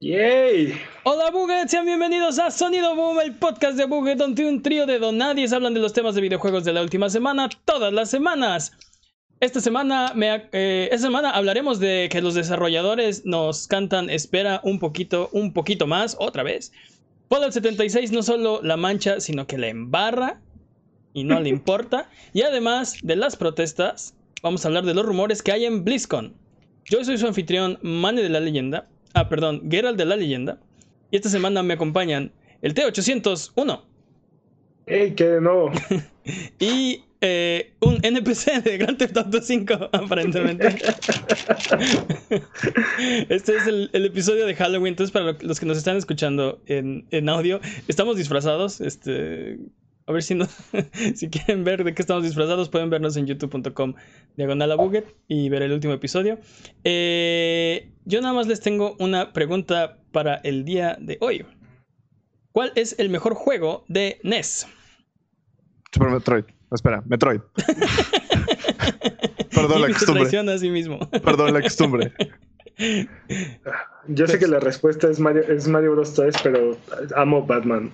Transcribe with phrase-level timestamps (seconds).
[0.00, 0.74] ¡Yay!
[1.04, 4.98] Hola Buget, sean bienvenidos a Sonido Boom, el podcast de Buget, donde un trío de
[4.98, 8.72] donadies hablan de los temas de videojuegos de la última semana, todas las semanas.
[9.40, 14.80] Esta semana, me, eh, esta semana hablaremos de que los desarrolladores nos cantan Espera un
[14.80, 16.72] poquito, un poquito más, otra vez.
[17.30, 20.42] Fallout 76 no solo la mancha, sino que la embarra
[21.14, 22.10] y no le importa.
[22.34, 26.34] Y además de las protestas, vamos a hablar de los rumores que hay en BlizzCon.
[26.84, 28.90] Yo soy su anfitrión, Mane de la Leyenda.
[29.16, 30.60] Ah, perdón, Geralt de la leyenda.
[31.10, 33.80] Y esta semana me acompañan el T801.
[34.84, 35.72] ¡Ey, qué de nuevo!
[36.58, 40.68] y eh, un NPC de Grand Theft Auto 5, aparentemente.
[43.30, 44.92] este es el, episodio de Halloween.
[44.92, 48.82] Entonces, para los que nos están escuchando en, en audio, estamos disfrazados.
[48.82, 49.58] Este,
[50.06, 50.46] a ver si, no,
[51.14, 53.94] si quieren ver de qué estamos disfrazados, pueden vernos en youtube.com
[54.36, 56.38] diagonal a Buget y ver el último episodio.
[56.84, 61.44] Eh, yo nada más les tengo una pregunta para el día de hoy.
[62.52, 64.68] ¿Cuál es el mejor juego de NES?
[65.92, 66.44] Super Metroid.
[66.70, 67.40] espera, Metroid.
[69.54, 70.52] Perdón la costumbre.
[70.52, 71.00] a sí mismo.
[71.10, 72.12] Perdón la costumbre.
[74.06, 76.76] Yo sé que la respuesta es Mario, es Mario Bros 3, pero
[77.16, 77.90] amo Batman.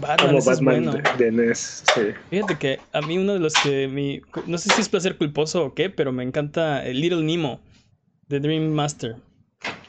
[0.00, 2.00] Batman, Como Batman de, NES, sí.
[2.30, 5.64] Fíjate que a mí uno de los que mi, no sé si es placer culposo
[5.64, 7.60] o qué, pero me encanta el Little Nemo
[8.28, 9.16] de Dream Master.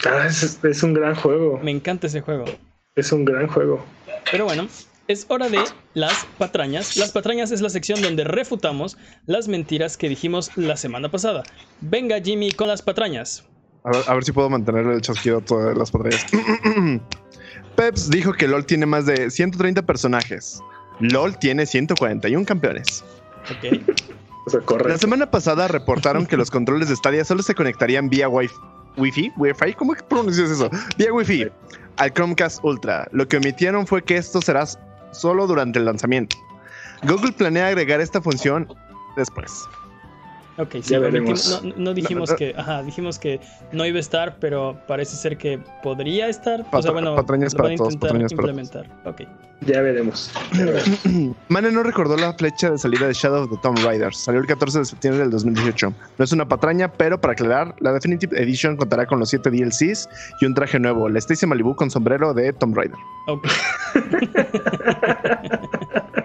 [0.06, 1.60] Ah, es, un gran juego.
[1.64, 2.46] Me encanta ese juego.
[2.96, 3.86] Es un gran juego.
[4.32, 4.68] Pero bueno,
[5.08, 5.60] es hora de
[5.94, 6.98] las patrañas.
[6.98, 11.44] Las patrañas es la sección donde refutamos las mentiras que dijimos la semana pasada.
[11.80, 13.46] Venga Jimmy con las patrañas.
[13.84, 16.26] A ver, si puedo mantener el chasquido todas las patrañas.
[17.76, 20.62] Peps dijo que LOL tiene más de 130 personajes.
[21.00, 23.04] LOL tiene 141 campeones.
[23.50, 23.82] Ok.
[24.88, 28.54] La semana pasada reportaron que los controles de Stadia solo se conectarían vía Wi-Fi.
[28.98, 29.32] Wi-Fi?
[29.38, 29.74] ¿Wi-Fi?
[29.74, 30.70] ¿Cómo pronuncias eso?
[30.98, 31.48] Vía Wi-Fi
[31.98, 33.08] al Chromecast Ultra.
[33.12, 34.66] Lo que omitieron fue que esto será
[35.12, 36.36] solo durante el lanzamiento.
[37.04, 38.68] Google planea agregar esta función
[39.16, 39.52] después.
[40.62, 40.94] Ok, sí,
[41.76, 43.40] no, dijimos que, ajá, dijimos que
[43.72, 46.64] no iba a estar, pero parece ser que podría estar.
[46.72, 48.86] o sea, bueno, patrañas para todos, implementar.
[49.06, 49.22] Ok.
[49.62, 50.32] Ya veremos.
[51.50, 54.14] Mane no recordó la flecha de salida de Shadow of the Tomb Raider.
[54.14, 55.94] Salió el 14 de septiembre del 2018.
[56.18, 60.08] No es una patraña, pero para aclarar, la Definitive Edition contará con los 7 DLCs
[60.42, 62.98] y un traje nuevo, la Stacy Malibu con sombrero de Tomb Raider.
[63.28, 63.48] Ok.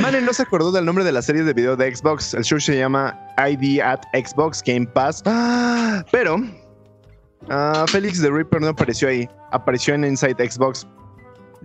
[0.00, 2.34] Mane no se acordó del nombre de la serie de video de Xbox.
[2.34, 5.22] El show se llama ID at Xbox Game Pass.
[5.26, 9.28] Ah, pero uh, Félix the Reaper no apareció ahí.
[9.52, 10.86] Apareció en Inside Xbox.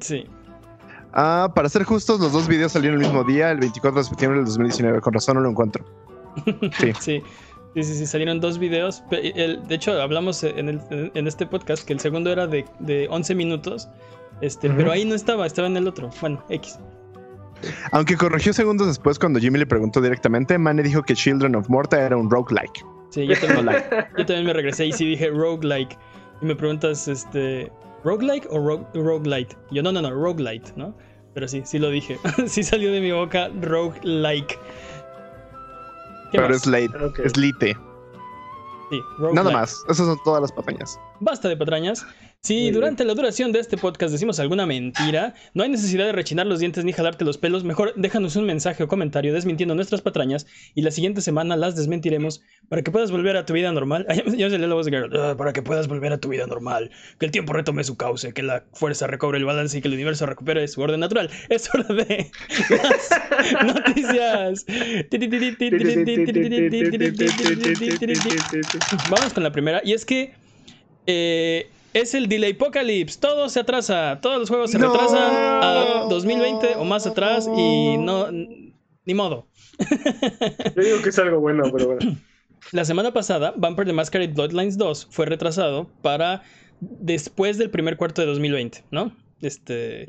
[0.01, 0.25] Sí.
[1.13, 4.39] Ah, para ser justos, los dos videos salieron el mismo día, el 24 de septiembre
[4.39, 4.99] del 2019.
[5.01, 5.85] Con razón no lo encuentro.
[6.79, 6.93] Sí.
[6.99, 7.23] sí.
[7.75, 9.03] Sí, sí, salieron dos videos.
[9.09, 10.79] de hecho, hablamos en,
[11.27, 13.89] este podcast que el segundo era de, de 11 minutos.
[14.41, 16.11] Este, Pero ahí no estaba, estaba en el otro.
[16.21, 16.77] Bueno, X.
[17.91, 22.01] Aunque corrigió segundos después cuando Jimmy le preguntó directamente, Mane dijo que Children of Morta
[22.01, 22.85] era un roguelike.
[23.09, 23.83] Sí, yo también,
[24.17, 25.97] yo también me regresé y sí dije roguelike.
[26.41, 27.71] Y me preguntas, este,
[28.03, 29.55] ¿roguelike o rogue, roguelite?
[29.71, 30.95] Yo, no, no, no, roguelite, ¿no?
[31.33, 32.17] Pero sí, sí lo dije.
[32.47, 34.59] sí salió de mi boca roguelike.
[36.31, 36.89] Pero es late,
[37.23, 37.77] es lite.
[38.89, 38.99] Sí,
[39.33, 40.99] Nada más, esas son todas las patrañas.
[41.19, 42.05] Basta de patrañas.
[42.45, 46.45] Si durante la duración de este podcast decimos alguna mentira, no hay necesidad de rechinar
[46.45, 47.63] los dientes ni jalarte los pelos.
[47.63, 50.45] Mejor déjanos un mensaje o comentario desmintiendo nuestras patrañas
[50.75, 54.05] y la siguiente semana las desmentiremos para que puedas volver a tu vida normal.
[54.35, 56.91] Ya se la voz de ah, para que puedas volver a tu vida normal.
[57.17, 59.93] Que el tiempo retome su cauce, que la fuerza recobre el balance y que el
[59.93, 61.29] universo recupere su orden natural.
[61.47, 62.29] Es hora de
[62.69, 64.65] las noticias.
[69.09, 69.79] Vamos con la primera.
[69.85, 70.33] Y es que.
[71.05, 73.19] Eh, es el Delay Apocalypse.
[73.19, 74.19] Todo se atrasa.
[74.21, 75.31] Todos los juegos se retrasan
[75.63, 78.27] a 2020 o más atrás y no.
[79.05, 79.47] Ni modo.
[80.75, 82.17] Yo digo que es algo bueno, pero bueno.
[82.71, 86.43] La semana pasada, Bumper the Masquerade Bloodlines 2 fue retrasado para
[86.79, 89.15] después del primer cuarto de 2020, ¿no?
[89.41, 90.07] Este.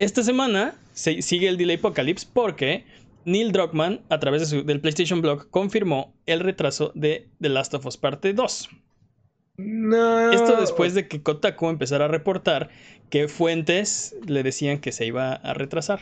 [0.00, 2.84] Esta semana se sigue el Delay Apocalypse porque
[3.24, 7.86] Neil Druckmann, a través de del PlayStation Blog, confirmó el retraso de The Last of
[7.86, 8.68] Us Parte 2.
[9.56, 10.32] No.
[10.32, 12.70] Esto después de que Kotaku empezara a reportar
[13.08, 16.00] que fuentes le decían que se iba a retrasar.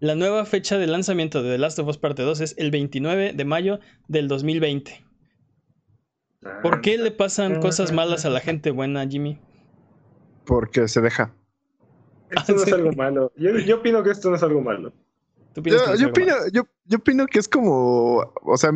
[0.00, 3.32] La nueva fecha de lanzamiento de The Last of Us Parte 2 es el 29
[3.32, 5.04] de mayo del 2020.
[6.62, 9.40] ¿Por qué le pasan cosas malas a la gente buena, Jimmy?
[10.44, 11.34] Porque se deja.
[12.30, 13.32] Esto no es algo malo.
[13.36, 14.92] Yo, opino que esto no es algo malo.
[15.56, 18.32] yo, opino, yo opino que es como.
[18.44, 18.70] O sea,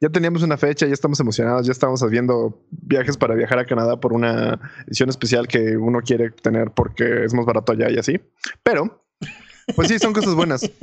[0.00, 4.00] ya teníamos una fecha, ya estamos emocionados, ya estamos haciendo viajes para viajar a Canadá
[4.00, 8.20] por una edición especial que uno quiere tener porque es más barato allá y así.
[8.62, 9.04] Pero,
[9.76, 10.68] pues sí, son cosas buenas.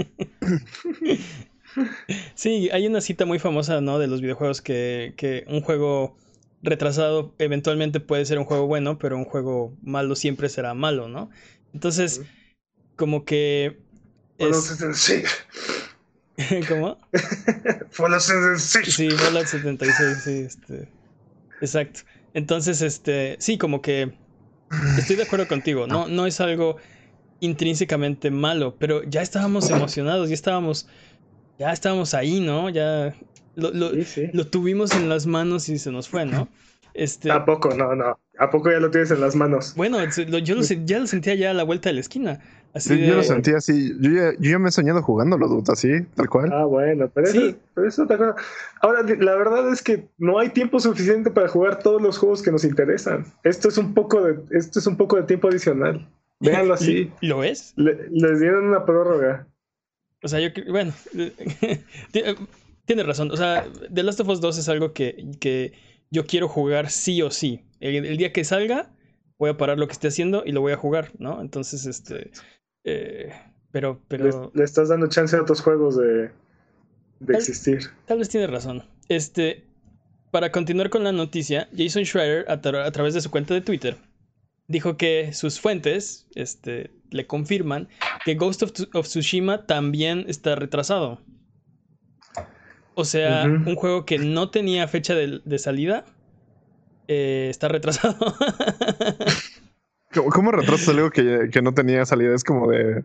[2.34, 4.00] Sí, hay una cita muy famosa, ¿no?
[4.00, 6.18] De los videojuegos que, que un juego
[6.64, 11.30] retrasado eventualmente puede ser un juego bueno, pero un juego malo siempre será malo, ¿no?
[11.74, 12.22] Entonces,
[12.96, 13.78] como que...
[14.40, 14.80] Es...
[14.94, 15.22] sí.
[16.70, 16.98] ¿Cómo?
[17.90, 18.94] Fallout 76.
[18.96, 20.90] Sí, Fallout 76, sí, este...
[21.62, 22.02] Exacto.
[22.34, 24.14] Entonces, este, sí, como que
[24.98, 26.78] estoy de acuerdo contigo, no, no es algo
[27.40, 30.88] intrínsecamente malo, pero ya estábamos emocionados, ya estábamos,
[31.58, 32.70] ya estábamos ahí, ¿no?
[32.70, 33.16] Ya
[33.56, 34.30] lo, lo, Sí, sí.
[34.34, 36.48] lo tuvimos en las manos y se nos fue, ¿no?
[36.94, 37.74] Este, ¿A poco?
[37.76, 38.20] No, no.
[38.40, 39.74] ¿A poco ya lo tienes en las manos?
[39.76, 42.40] bueno, yo lo, ya lo sentía ya a la vuelta de la esquina.
[42.78, 43.94] Así Yo, de, yo lo sentí así.
[44.00, 46.52] Yo ya, yo ya me he soñado jugándolo, dude, así, tal cual.
[46.54, 47.38] Ah, bueno, pero Sí.
[47.50, 48.36] eso, pero eso te acuerdo.
[48.82, 52.52] Ahora, la verdad es que no hay tiempo suficiente para jugar todos los juegos que
[52.52, 53.26] nos interesan.
[53.44, 56.08] Esto es un poco de, esto es un poco de tiempo adicional.
[56.40, 57.12] Véanlo así.
[57.22, 57.74] ¿Lo es?
[57.76, 59.48] Le- les dieron una prórroga.
[60.24, 60.94] O sea, yo bueno,
[62.12, 62.24] ti-
[62.86, 63.32] tiene razón.
[63.32, 65.74] O sea, The Last of Us 2 es algo que, que
[66.10, 67.66] yo quiero jugar sí o sí.
[67.80, 68.90] El, el día que salga,
[69.38, 71.42] voy a parar lo que esté haciendo y lo voy a jugar, ¿no?
[71.42, 72.32] Entonces, este.
[72.88, 73.34] Eh,
[73.72, 76.30] pero, Le, pero le estás dando chance a otros juegos de, de
[77.28, 77.80] Tal- existir.
[78.06, 78.84] tal vez tiene razón.
[79.10, 79.64] Este.
[80.32, 83.62] Para continuar con la noticia, Jason Schreier, a, tra- a través de su cuenta de
[83.62, 83.96] Twitter,
[84.68, 87.88] dijo que sus fuentes este, le confirman
[88.26, 91.22] que Ghost of, Tsu- of Tsushima también está retrasado.
[92.94, 96.04] O sea, un juego que no tenía fecha de, de salida
[97.08, 98.18] eh, está retrasado.
[100.18, 102.34] ¿Cómo, cómo retrasas algo que, que no tenía salida?
[102.36, 103.04] Es como de.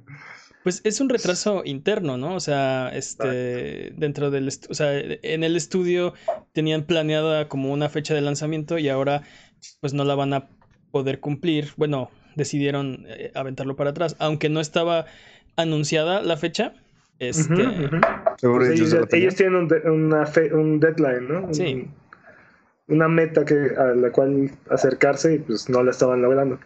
[0.65, 2.35] Pues es un retraso interno, ¿no?
[2.37, 6.15] O sea, este, dentro del, o sea, en el estudio
[6.53, 9.23] tenían planeada como una fecha de lanzamiento y ahora
[9.81, 10.49] pues no la van a
[10.93, 11.71] poder cumplir.
[11.77, 15.07] Bueno, decidieron eh, aventarlo para atrás, aunque no estaba
[15.57, 16.75] anunciada la fecha.
[17.19, 17.55] Este,
[18.41, 18.81] Pues
[19.13, 21.41] ellos tienen un, de- una fe- un deadline, ¿no?
[21.47, 21.89] Un- Sí.
[22.89, 26.59] una meta que, a la cual acercarse y pues no la estaban logrando.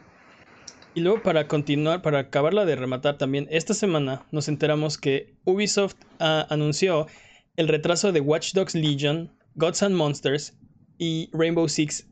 [0.97, 5.95] Y luego para continuar, para acabarla de rematar también, esta semana nos enteramos que Ubisoft
[6.21, 7.07] ah, anunció
[7.57, 10.57] el retraso de Watch Dogs Legion, Gods and Monsters
[10.99, 12.09] y Rainbow Six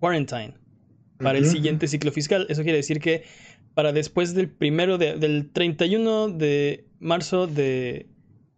[0.00, 0.52] Quarantine
[1.18, 2.46] para el siguiente ciclo fiscal.
[2.50, 3.24] Eso quiere decir que
[3.72, 8.06] para después del primero de- del 31 de marzo de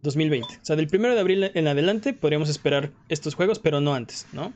[0.01, 0.45] 2020.
[0.61, 4.27] O sea, del primero de abril en adelante podríamos esperar estos juegos, pero no antes,
[4.33, 4.53] ¿no?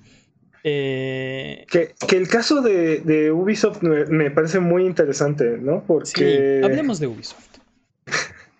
[0.63, 5.79] Eh, Que, que el caso de, de Ubisoft me, me parece muy interesante, ¿no?
[5.79, 7.47] sí, Porque hablemos de Ubisoft.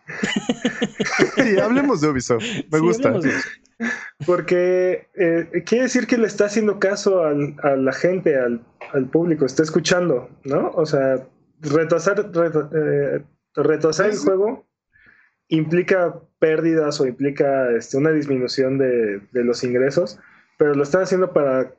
[1.35, 2.43] Sí, hablemos de Ubisoft.
[2.43, 3.11] Me Sí, gusta.
[3.11, 3.45] Ubisoft.
[4.25, 8.61] Porque eh, quiere decir que le está haciendo caso al- a la gente, al,
[8.93, 10.69] al público, está escuchando, ¿no?
[10.71, 11.25] O sea,
[11.61, 13.23] retrasar, retra- eh,
[13.55, 14.65] retrasar el juego
[15.49, 20.19] implica pérdidas o implica este, una disminución de, de los ingresos,
[20.57, 21.73] pero lo están haciendo para,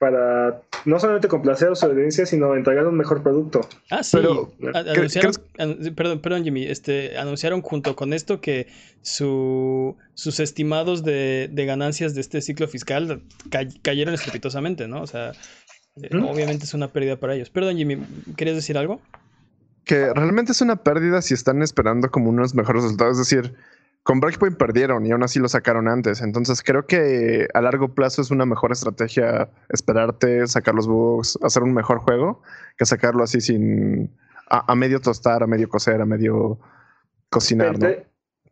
[0.00, 3.60] para no solamente complacer a su audiencia, sino entregar un mejor producto.
[3.90, 4.16] Ah, sí.
[4.16, 6.64] Pero, A- ¿cre- anunciaron, an- perdón, perdón, Jimmy.
[6.64, 8.66] Este, anunciaron junto con esto que
[9.02, 13.20] su, sus estimados de, de ganancias de este ciclo fiscal
[13.50, 15.02] ca- cayeron estrepitosamente, ¿no?
[15.02, 15.32] O sea,
[16.02, 16.28] eh, Ujú.
[16.28, 17.50] obviamente es una pérdida para ellos.
[17.50, 17.98] Perdón, Jimmy,
[18.36, 19.00] ¿querías decir algo?
[19.84, 23.18] que realmente es una pérdida si están esperando como unos mejores resultados.
[23.18, 23.54] Es decir,
[24.02, 26.22] con Breakpoint perdieron y aún así lo sacaron antes.
[26.22, 31.62] Entonces creo que a largo plazo es una mejor estrategia esperarte, sacar los bugs, hacer
[31.62, 32.42] un mejor juego,
[32.78, 34.10] que sacarlo así sin
[34.48, 36.58] a, medio tostar, a medio cocer, a medio
[37.28, 37.88] cocinar, ¿no?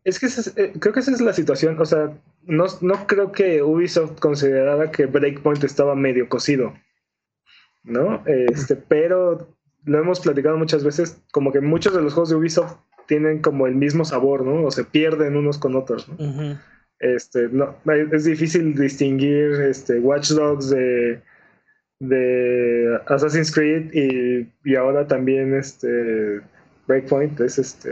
[0.05, 0.27] Es que
[0.61, 1.79] eh, creo que esa es la situación.
[1.79, 6.73] O sea, no, no creo que Ubisoft considerara que Breakpoint estaba medio cocido.
[7.83, 8.23] ¿No?
[8.25, 12.77] Este, pero lo hemos platicado muchas veces, como que muchos de los juegos de Ubisoft
[13.09, 14.63] tienen como el mismo sabor, ¿no?
[14.63, 16.15] O se pierden unos con otros, ¿no?
[16.99, 17.75] Este, no,
[18.13, 21.21] es difícil distinguir este, Watch Dogs de,
[21.99, 26.39] de Assassin's Creed y, y ahora también este
[26.87, 27.89] Breakpoint es este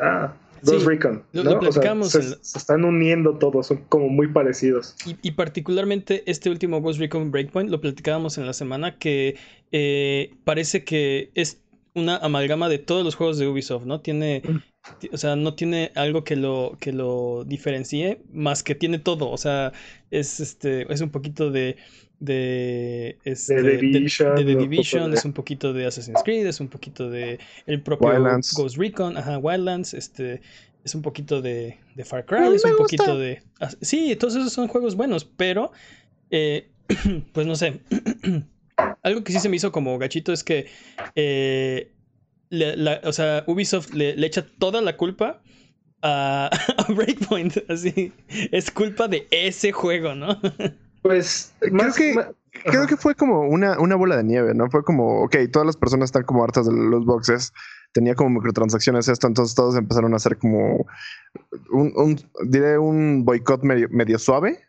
[0.00, 1.22] ah, Ghost Sí, Recon.
[1.32, 1.50] lo- ¿no?
[1.50, 4.96] lo O sea, platicamos se, en la- se están uniendo todos, son como muy parecidos.
[5.04, 9.36] Y, y particularmente este último Ghost Recon Breakpoint, lo platicábamos en la semana, que
[9.72, 11.60] eh, parece que es
[11.94, 14.00] una amalgama de todos los juegos de Ubisoft, ¿no?
[14.00, 14.42] Tiene,
[14.98, 19.30] ti- o sea, no tiene algo que lo, que lo diferencie, más que tiene todo,
[19.30, 19.72] o sea,
[20.10, 21.76] es este, es un poquito de
[22.20, 26.60] de, este, The Division, de, The Division, de- es un poquito de Assassin's Creed, es
[26.60, 28.54] un poquito de el propio Wildlands.
[28.56, 30.40] Ghost Recon, ajá, Wildlands, este,
[30.84, 33.42] es un poquito de, de Far Cry, es un poquito de...
[33.60, 35.72] ah, Sí, todos esos son juegos buenos, pero...
[36.30, 36.70] eh,
[37.32, 37.80] pues no sé.
[39.04, 40.66] Algo que sí se me hizo como gachito es que...
[41.14, 41.92] eh,
[42.50, 45.40] le- la- o sea, Ubisoft le, le echa toda la culpa
[46.02, 47.58] a, a Breakpoint.
[47.70, 48.12] Así.
[48.50, 50.40] Es culpa de ese juego, ¿no?
[51.02, 52.14] Pues, Creo más que-
[52.64, 54.70] Creo que fue como una, una bola de nieve, ¿no?
[54.70, 57.52] Fue como, ok, todas las personas están como hartas de los boxes.
[57.92, 60.86] Tenía como microtransacciones esto, entonces todos empezaron a hacer como
[61.70, 62.18] un, un
[62.48, 64.60] diré, un boicot medio, medio suave.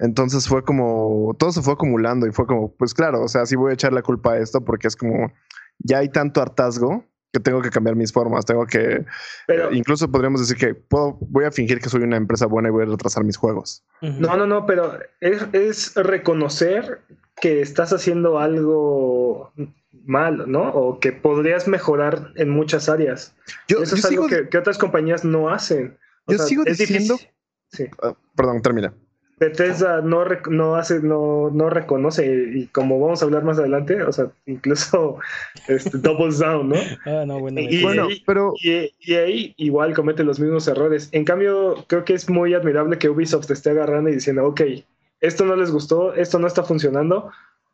[0.00, 3.54] Entonces fue como, todo se fue acumulando y fue como, pues claro, o sea, sí
[3.54, 5.32] voy a echar la culpa a esto porque es como,
[5.78, 9.04] ya hay tanto hartazgo que tengo que cambiar mis formas, tengo que,
[9.46, 12.72] Pero, incluso podríamos decir que puedo, voy a fingir que soy una empresa buena y
[12.72, 13.84] voy a retrasar mis juegos.
[14.00, 17.02] No, no, no, pero es, es reconocer
[17.40, 19.52] que estás haciendo algo
[20.04, 20.70] mal, ¿no?
[20.70, 23.34] O que podrías mejorar en muchas áreas.
[23.68, 25.98] Yo, Eso yo es algo que, que otras compañías no hacen.
[26.24, 27.34] O yo sea, sigo diciendo, difícil.
[27.70, 27.84] Sí.
[28.02, 28.92] Ah, perdón, termina.
[29.40, 34.02] Bethesda no, rec- no hace, no, no reconoce, y como vamos a hablar más adelante,
[34.02, 35.16] o sea, incluso
[35.68, 36.76] este, doubles down, ¿no?
[37.06, 37.58] Ah, no, bueno.
[37.60, 41.08] Y- Bueno, y- pero Y, y ahí igual comete los mismos errores.
[41.12, 44.60] En cambio, creo que es muy admirable que Ubisoft te esté agarrando y diciendo, ok,
[45.22, 47.30] esto no les gustó, esto no está funcionando,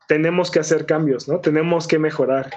[0.09, 1.41] tenemos que hacer cambios, ¿no?
[1.41, 2.49] Tenemos que mejorar.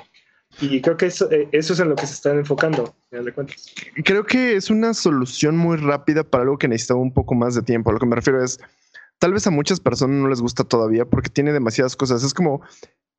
[0.61, 3.73] Y creo que eso, eh, eso es en lo que se están enfocando, de cuentas.
[4.03, 7.61] creo que es una solución muy rápida para algo que necesitaba un poco más de
[7.61, 7.89] tiempo.
[7.89, 8.59] A lo que me refiero es,
[9.19, 12.23] tal vez a muchas personas no les gusta todavía porque tiene demasiadas cosas.
[12.23, 12.61] Es como,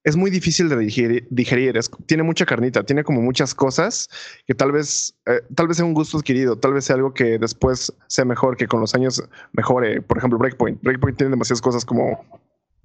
[0.03, 1.77] es muy difícil de digerir, digerir.
[1.77, 4.09] Es- tiene mucha carnita, tiene como muchas cosas
[4.47, 7.39] que tal vez, eh, tal vez sea un gusto adquirido, tal vez sea algo que
[7.39, 10.01] después sea mejor, que con los años mejore.
[10.03, 10.83] Por ejemplo, Breakpoint.
[10.83, 12.25] Breakpoint tiene demasiadas cosas como,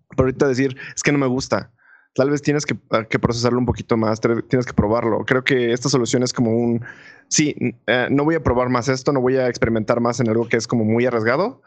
[0.09, 1.71] pero ahorita decir, es que no me gusta.
[2.15, 5.25] Tal vez tienes que, ah, que procesarlo un poquito más, tienes que probarlo.
[5.25, 6.83] Creo que esta solución es como un,
[7.29, 7.55] sí,
[7.87, 10.55] eh, no voy a probar más esto, no voy a experimentar más en algo que
[10.57, 11.61] es como muy arriesgado.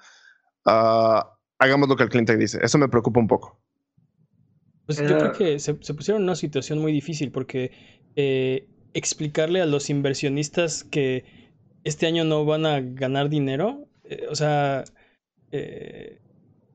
[0.64, 2.58] Ah, hagamos lo que el cliente dice.
[2.62, 3.60] Eso me preocupa un poco.
[4.86, 7.72] Pues yo creo Eh, que se, se pusieron en una situación muy difícil porque
[8.16, 11.24] eh, explicarle a los inversionistas que
[11.84, 14.84] este año no van a ganar dinero, eh, o sea,
[15.52, 16.20] eh,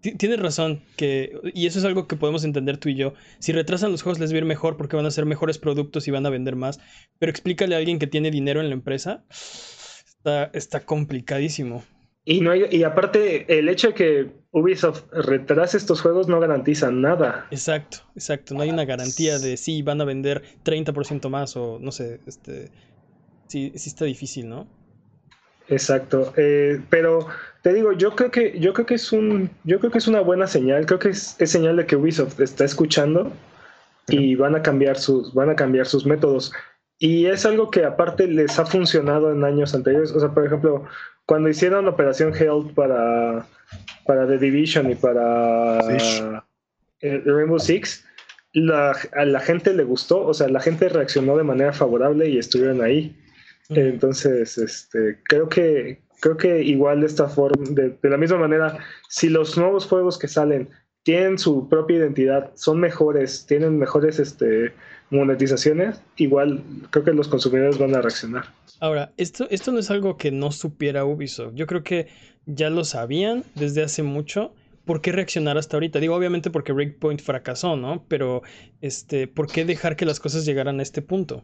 [0.02, 3.14] ti- tienes razón, que, y eso es algo que podemos entender tú y yo.
[3.40, 6.08] Si retrasan los juegos les va a ir mejor porque van a ser mejores productos
[6.08, 6.80] y van a vender más,
[7.20, 11.84] pero explícale a alguien que tiene dinero en la empresa, está, está complicadísimo.
[12.26, 16.92] Y, no hay- y aparte, el hecho de que Ubisoft retrase estos juegos no garantiza
[16.92, 17.48] nada.
[17.50, 18.54] Exacto, exacto.
[18.54, 22.70] No hay una garantía de si van a vender 30% más o no sé, este,
[23.48, 24.68] sí, sí está difícil, ¿no?
[25.70, 26.34] Exacto.
[26.38, 27.26] Eh, pero
[27.64, 30.22] te digo, yo creo que, yo creo que es un, yo creo que es una
[30.22, 30.86] buena señal.
[30.86, 33.32] Creo que es, es señal de que Ubisoft está escuchando
[34.08, 36.54] y van a cambiar sus, van a cambiar sus métodos.
[37.00, 40.12] Y es algo que aparte les ha funcionado en años anteriores.
[40.12, 40.86] O sea, por ejemplo,
[41.26, 43.48] cuando hicieron Operación Health para,
[44.06, 45.80] para The Division y para
[47.02, 48.06] eh, Rainbow Six,
[48.54, 52.38] la, a la gente le gustó, o sea, la gente reaccionó de manera favorable y
[52.38, 53.16] estuvieron ahí.
[53.70, 58.78] Entonces, este, creo que creo que igual de esta forma, de, de la misma manera,
[59.10, 60.70] si los nuevos juegos que salen
[61.04, 64.74] tienen su propia identidad, son mejores, tienen mejores este,
[65.10, 68.46] monetizaciones, igual creo que los consumidores van a reaccionar.
[68.80, 71.54] Ahora, esto, esto no es algo que no supiera Ubisoft.
[71.56, 72.08] Yo creo que
[72.46, 74.54] ya lo sabían desde hace mucho.
[74.86, 76.00] ¿Por qué reaccionar hasta ahorita?
[76.00, 78.06] Digo, obviamente porque Breakpoint fracasó, ¿no?
[78.10, 78.42] Pero,
[78.82, 81.44] este, ¿por qué dejar que las cosas llegaran a este punto?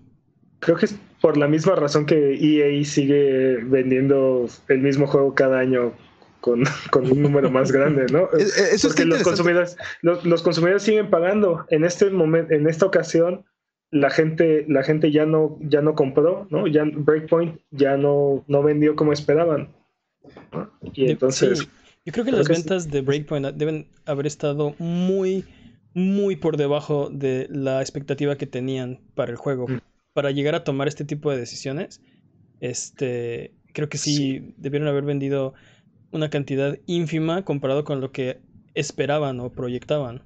[0.60, 5.60] Creo que es por la misma razón que EA sigue vendiendo el mismo juego cada
[5.60, 5.94] año
[6.42, 8.30] con, con un número más grande, ¿no?
[8.74, 11.66] Eso porque los consumidores, los, los consumidores siguen pagando.
[11.70, 13.46] En este momento, en esta ocasión,
[13.92, 16.68] la gente, la gente ya no, ya no compró, ¿no?
[16.68, 19.70] Ya Breakpoint ya no, no vendió como esperaban.
[20.52, 20.72] ¿No?
[20.94, 21.68] Y entonces, sí,
[22.06, 22.54] yo creo que las sí.
[22.54, 25.46] ventas de Breakpoint deben haber estado muy,
[25.94, 29.68] muy por debajo de la expectativa que tenían para el juego.
[29.68, 29.80] Mm.
[30.14, 32.02] Para llegar a tomar este tipo de decisiones,
[32.60, 35.54] este, creo que sí, debieron haber vendido
[36.12, 38.40] una cantidad ínfima comparado con lo que
[38.74, 40.24] esperaban o proyectaban.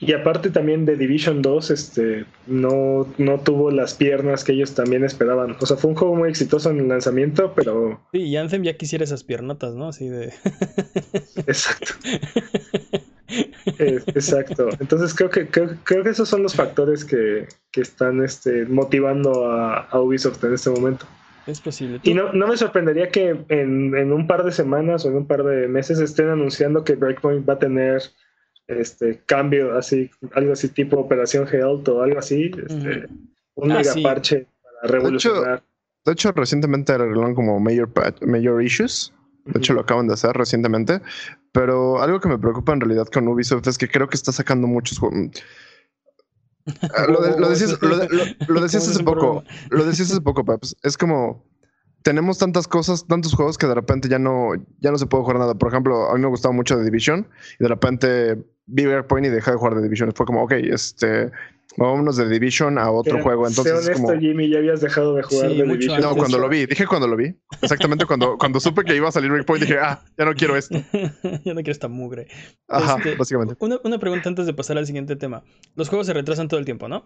[0.00, 5.04] Y aparte también de Division 2, este, no, no tuvo las piernas que ellos también
[5.04, 5.56] esperaban.
[5.60, 8.76] O sea, fue un juego muy exitoso en el lanzamiento, pero Sí, y Anthem ya
[8.76, 9.88] quisiera esas piernotas, ¿no?
[9.88, 10.26] Así de...
[11.46, 11.94] exacto.
[13.78, 14.68] Eh, exacto.
[14.80, 19.50] Entonces creo que, creo, creo que esos son los factores que, que están este, motivando
[19.50, 21.06] a, a Ubisoft en este momento.
[21.46, 22.00] es posible.
[22.02, 25.26] Y no, no me sorprendería que en, en un par de semanas o en un
[25.26, 28.02] par de meses estén anunciando que Breakpoint va a tener
[28.66, 33.06] este cambio así, algo así tipo Operación Health o algo así, este,
[33.54, 34.02] un Ah, mega sí.
[34.02, 35.62] parche para revolucionar.
[36.04, 37.90] De hecho, recientemente arreglaron como mayor,
[38.26, 39.12] mayor issues.
[39.46, 41.00] De hecho, lo acaban de hacer recientemente.
[41.52, 44.66] Pero algo que me preocupa en realidad con Ubisoft es que creo que está sacando
[44.66, 45.30] muchos juegos.
[47.08, 47.78] lo, decías,
[48.48, 49.44] lo, decías hace poco.
[49.70, 50.76] Lo decías hace poco, Paps.
[50.82, 51.44] Es como
[52.02, 55.38] tenemos tantas cosas, tantos juegos que de repente ya no, ya no se puede jugar
[55.38, 55.54] nada.
[55.54, 57.26] Por ejemplo, a mí me gustaba mucho The Division
[57.58, 60.12] y de repente vi Point y dejé de jugar The Division.
[60.14, 61.30] Fue como, ok, este,
[61.76, 63.46] vámonos de Division a otro juego.
[63.46, 64.20] Entonces, honesto, como...
[64.20, 66.00] Jimmy, ya habías dejado de jugar The Division.
[66.00, 67.34] No, cuando lo vi, dije cuando lo vi.
[67.62, 70.78] Exactamente cuando, cuando supe que iba a salir Breakpoint, dije, ah, ya no quiero esto.
[70.92, 72.28] ya no quiero esta mugre.
[72.68, 73.56] Ajá, este, básicamente.
[73.58, 75.44] Una, una pregunta antes de pasar al siguiente tema.
[75.74, 77.04] Los juegos se retrasan todo el tiempo, ¿no?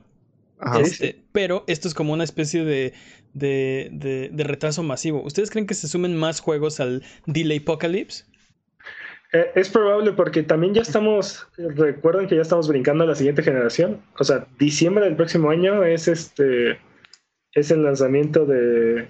[0.80, 2.92] Este, pero esto es como una especie de,
[3.32, 5.22] de, de, retraso masivo.
[5.22, 8.24] ¿Ustedes creen que se sumen más juegos al Delay Apocalypse?
[9.32, 13.42] Eh, es probable porque también ya estamos, recuerden que ya estamos brincando a la siguiente
[13.42, 14.00] generación.
[14.18, 16.78] O sea, diciembre del próximo año es este
[17.52, 19.08] es el lanzamiento de,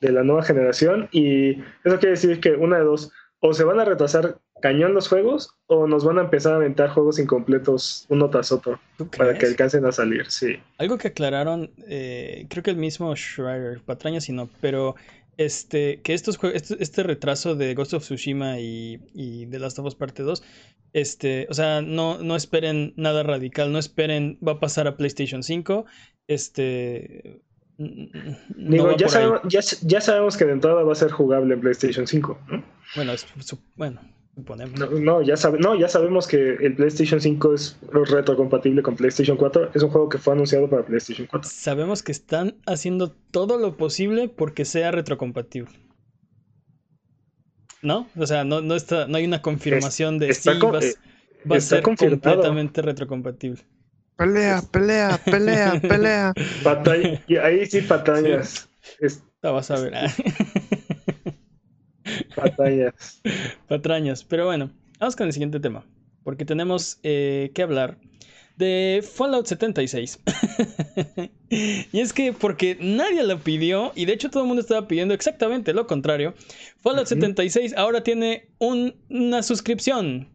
[0.00, 3.80] de la nueva generación y eso quiere decir que una de dos, o se van
[3.80, 8.30] a retrasar cañón los juegos o nos van a empezar a aventar juegos incompletos uno
[8.30, 8.80] tras otro
[9.16, 10.56] para que alcancen a salir, sí.
[10.78, 14.96] Algo que aclararon, eh, creo que el mismo Schreier, patraña si no, pero
[15.36, 19.86] este, que estos este, este, retraso de Ghost of Tsushima y, y The Last of
[19.86, 20.42] Us Parte 2,
[20.92, 25.42] este, o sea, no, no esperen nada radical, no esperen, va a pasar a PlayStation
[25.42, 25.84] 5,
[26.26, 27.42] este...
[27.78, 32.06] Digo, ya, sabemos, ya, ya, sabemos que de entrada va a ser jugable en PlayStation
[32.06, 32.38] 5.
[32.94, 33.26] Bueno, es,
[33.74, 34.00] bueno,
[34.36, 39.70] no, ya no, ya sabemos que el PlayStation 5 es retrocompatible con PlayStation 4.
[39.74, 41.50] Es un juego que fue anunciado para PlayStation 4.
[41.50, 45.72] Sabemos que están haciendo todo lo posible porque sea retrocompatible.
[47.80, 48.08] ¿No?
[48.16, 50.94] O sea, no, no, está, no hay una confirmación de si va, eh,
[51.56, 53.62] a ser completamente retrocompatible.
[54.16, 56.34] Pelea, pelea, pelea, pelea.
[57.26, 58.68] y ahí sí patañas.
[59.40, 59.94] La vas a ver.
[62.36, 63.20] Patrañas.
[63.68, 64.24] Patrañas.
[64.24, 65.84] Pero bueno, vamos con el siguiente tema.
[66.22, 67.98] Porque tenemos eh, que hablar
[68.56, 70.20] de Fallout 76.
[71.50, 75.14] y es que porque nadie lo pidió, y de hecho todo el mundo estaba pidiendo
[75.14, 76.34] exactamente lo contrario,
[76.80, 80.28] Fallout 76 ahora tiene una suscripción.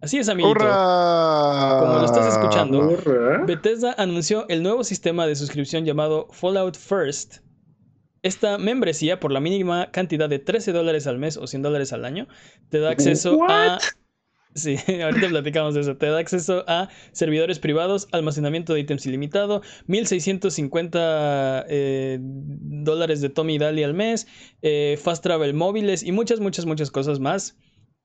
[0.00, 0.58] Así es, amiguito.
[0.58, 2.98] Como lo estás escuchando,
[3.46, 7.36] Bethesda anunció el nuevo sistema de suscripción llamado Fallout First,
[8.22, 12.04] esta membresía, por la mínima cantidad de 13 dólares al mes o 100 dólares al
[12.04, 12.28] año,
[12.70, 13.78] te da acceso a...
[14.54, 15.96] Sí, ahorita platicamos de eso.
[15.96, 23.58] Te da acceso a servidores privados, almacenamiento de ítems ilimitado, 1650 eh, dólares de Tommy
[23.58, 24.26] Daly al mes,
[24.60, 27.56] eh, fast travel móviles y muchas, muchas, muchas cosas más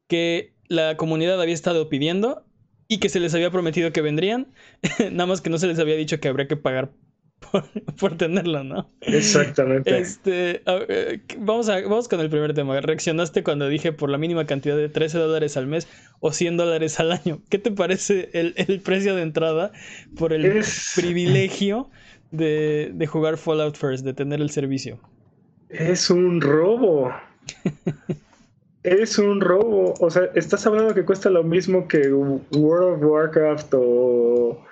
[0.07, 2.45] que la comunidad había estado pidiendo
[2.87, 4.53] y que se les había prometido que vendrían,
[5.11, 6.93] nada más que no se les había dicho que habría que pagar
[7.99, 8.89] por, tenerlo, ¿no?
[9.01, 9.97] Exactamente.
[9.97, 10.61] Este,
[11.37, 12.79] vamos, a, vamos con el primer tema.
[12.81, 15.87] Reaccionaste cuando dije por la mínima cantidad de 13 dólares al mes
[16.19, 17.39] o 100 dólares al año.
[17.49, 19.71] ¿Qué te parece el, precio de entrada
[20.17, 20.63] por el
[20.95, 21.89] privilegio
[22.31, 24.99] de, de jugar Fallout First, de tener el servicio?
[25.69, 27.11] Es un robo.
[28.83, 29.93] es un robo.
[29.99, 34.65] O sea, estás hablando que cuesta lo mismo que World of Warcraft o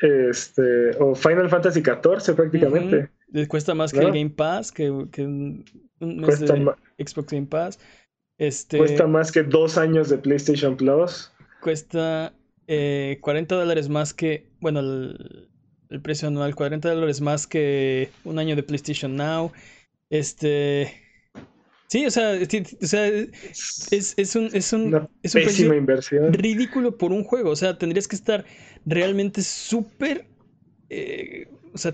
[0.00, 3.08] este, o Final Fantasy XIV prácticamente.
[3.48, 5.64] Cuesta más que el Game Pass, que, un
[6.98, 7.78] Xbox Game Pass.
[8.38, 11.32] Este, cuesta más que dos años de PlayStation Plus.
[11.60, 12.32] Cuesta
[12.66, 18.56] 40 eh, dólares más que, bueno, el, precio anual, 40 dólares más que un año
[18.56, 19.52] de PlayStation Now.
[20.10, 21.00] Este...
[21.86, 26.32] Sí, o sea, es, es, un, es un, es un inversión.
[26.32, 27.50] ridículo por un juego.
[27.50, 28.44] O sea, tendrías que estar
[28.86, 30.26] realmente súper...
[30.90, 31.92] Eh, o sea,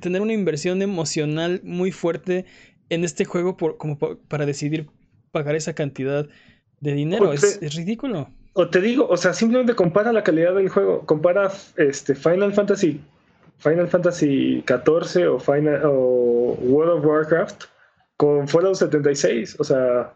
[0.00, 2.46] tener una inversión emocional muy fuerte
[2.88, 4.88] en este juego por, como para decidir
[5.32, 6.26] pagar esa cantidad
[6.80, 7.32] de dinero.
[7.34, 8.30] es, ridículo.
[8.54, 11.04] O te digo, o sea, simplemente compara la calidad del juego.
[11.04, 13.00] Compara este Final Fantasy
[13.58, 17.64] Final Fantasy XIV o, Final, o World of Warcraft
[18.16, 19.56] con Fallout 76.
[19.58, 20.14] O sea,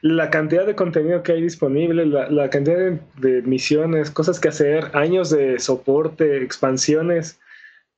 [0.00, 5.30] la cantidad de contenido que hay disponible, la, cantidad de, misiones, cosas que hacer, años
[5.30, 7.40] de soporte, expansiones,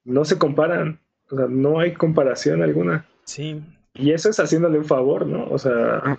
[0.04, 1.00] no se comparan.
[1.30, 3.06] O sea, no hay comparación alguna.
[3.24, 3.62] Sí.
[3.94, 5.46] Y eso es haciéndole un favor, ¿no?
[5.50, 6.18] O sea,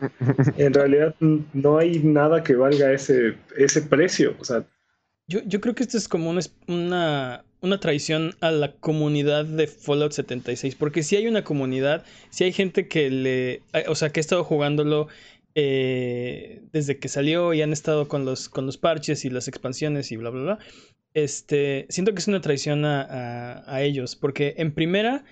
[0.57, 4.35] en realidad no hay nada que valga ese, ese precio.
[4.39, 4.63] O sea.
[5.27, 10.13] Yo, yo creo que esto es como una, una traición a la comunidad de Fallout
[10.13, 10.75] 76.
[10.75, 13.61] Porque si hay una comunidad, si hay gente que le.
[13.87, 15.09] O sea, que ha estado jugándolo
[15.55, 20.11] eh, desde que salió y han estado con los, con los parches y las expansiones
[20.11, 20.59] y bla, bla, bla.
[21.13, 25.23] Este, siento que es una traición a, ellos, porque en primera,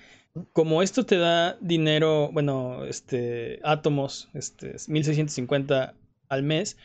[0.54, 5.94] como esto te da dinero, bueno, este, átomos, este, 1650
[6.30, 6.78] al mes,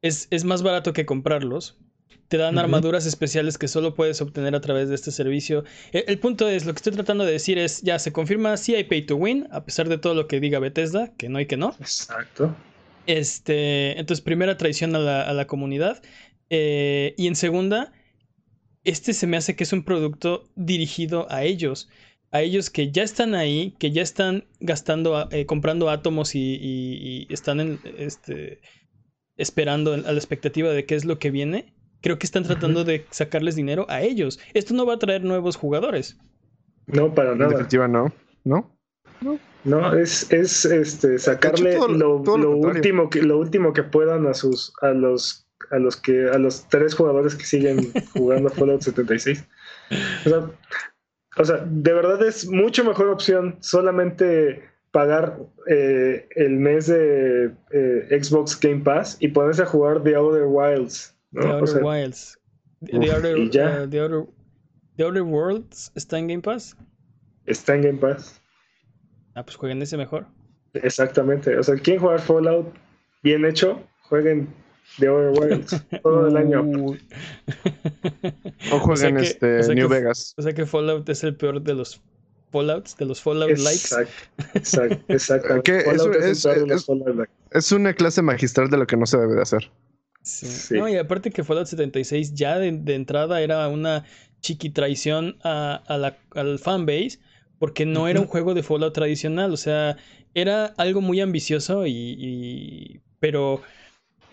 [0.00, 1.76] es, es más barato que comprarlos.
[2.28, 5.64] Te dan armaduras especiales que solo puedes obtener a través de este servicio.
[5.92, 8.74] E- El, punto es, lo que estoy tratando de decir es, ya se confirma, sí
[8.74, 11.46] hay pay to win, a pesar de todo lo que diga Bethesda, que no hay
[11.46, 11.74] que no.
[11.80, 12.54] Exacto.
[13.08, 16.02] Este, entonces, primera traición a la, a la comunidad.
[16.50, 17.92] Eh, y en segunda,
[18.84, 21.88] este se me hace que es un producto dirigido a ellos.
[22.30, 27.26] A ellos que ya están ahí, que ya están gastando, eh, comprando átomos y, y-
[27.28, 28.60] y están en, este,
[29.38, 31.72] esperando a la expectativa de qué es lo que viene.
[32.02, 34.38] Creo que están tratando de sacarles dinero a ellos.
[34.52, 36.18] Esto no va a traer nuevos jugadores.
[36.86, 37.50] No, para En nada.
[37.52, 38.12] definitiva, no.
[38.44, 38.77] ¿No?
[39.64, 42.76] No, es, es este sacarle todo- lo, todo lo lo contrario.
[42.76, 46.66] último que lo último que puedan a sus a los a los que a los
[46.68, 49.44] tres jugadores que siguen jugando Fallout 76.
[50.24, 50.50] O sea,
[51.36, 58.20] o sea, de verdad es mucho mejor opción solamente pagar eh, el mes de eh,
[58.22, 61.14] Xbox Game Pass y ponerse a jugar The Outer Wilds.
[61.32, 61.42] ¿no?
[61.42, 62.38] The O Outer sea, Wilds.
[62.86, 64.26] The, Outer, uh, The Outer-
[64.96, 66.76] The Outer Worlds está en Game Pass.
[67.44, 68.37] está en Game Pass.
[69.38, 70.26] Ah, pues jueguen ese mejor.
[70.74, 71.56] Exactamente.
[71.56, 72.74] O sea, ¿quieren jugar Fallout
[73.22, 73.80] bien hecho?
[74.02, 74.48] Jueguen
[74.98, 76.64] The Outer Wilds todo el año.
[78.72, 80.34] O jueguen que- este o sea New que- Vegas.
[80.36, 82.00] O sea que Fallout es el peor de los
[82.50, 83.94] Fallouts, de los Fallout likes.
[84.54, 85.62] Exacto, exacto,
[87.52, 89.70] es, una clase magistral de lo que no se debe de hacer.
[90.22, 90.46] Sí.
[90.46, 90.74] Sí.
[90.74, 94.04] No, y aparte que Fallout 76 ya de, de entrada era una
[94.40, 97.18] chiqui traición a, a la, al fanbase,
[97.58, 99.96] porque no era un juego de Fallout tradicional, o sea,
[100.34, 103.62] era algo muy ambicioso y, y- pero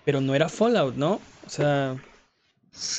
[0.06, 1.22] pero no era Fallout, ¿no?
[1.46, 1.98] O sea,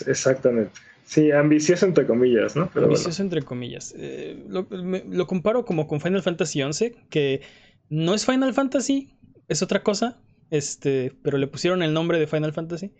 [0.06, 0.72] Exactamente.
[1.04, 2.68] Sí, ambicioso entre comillas, ¿no?
[2.74, 3.94] Pero ambicioso entre comillas.
[3.96, 7.42] Eh, lo, me- lo comparo como con Final Fantasy XI, que
[7.88, 9.10] no es Final Fantasy,
[9.48, 10.18] es otra cosa,
[10.50, 12.92] este, pero le pusieron el nombre de Final Fantasy.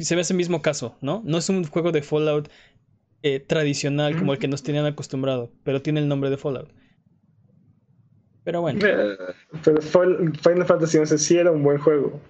[0.00, 1.22] Se ve ese mismo caso, ¿no?
[1.24, 2.48] No es un juego de Fallout
[3.22, 6.70] eh, tradicional como el que nos tenían acostumbrado, pero tiene el nombre de Fallout.
[8.46, 8.78] Pero bueno.
[8.86, 9.16] Eh,
[9.64, 12.20] pero Final Fantasy XI sí era un buen juego.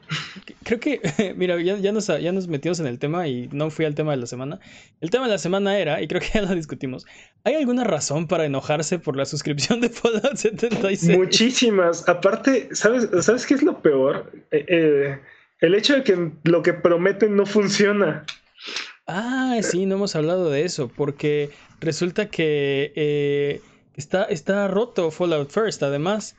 [0.62, 1.00] creo que,
[1.36, 4.12] mira, ya, ya nos, ya nos metimos en el tema y no fui al tema
[4.12, 4.58] de la semana.
[5.02, 7.04] El tema de la semana era, y creo que ya lo discutimos,
[7.44, 11.18] ¿hay alguna razón para enojarse por la suscripción de Fallout 76?
[11.18, 12.08] Muchísimas.
[12.08, 14.32] Aparte, ¿sabes, ¿sabes qué es lo peor?
[14.52, 15.18] Eh, eh,
[15.60, 18.24] el hecho de que lo que prometen no funciona.
[19.06, 23.60] Ah, sí, no hemos hablado de eso, porque resulta que eh,
[23.94, 26.34] está, está roto Fallout First, además.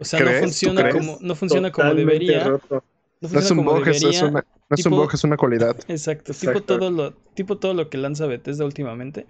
[0.00, 0.40] O sea, no ¿Crees?
[0.40, 2.44] ¿Tú funciona como, no funciona como debería.
[2.44, 2.84] roto.
[3.20, 5.24] No No es funciona un como bug, es, una, no es un Tipo- bug, es
[5.24, 5.76] una cualidad.
[5.88, 9.26] Exacto, tipo todo lo, tipo todo lo que lanza Bethesda últimamente.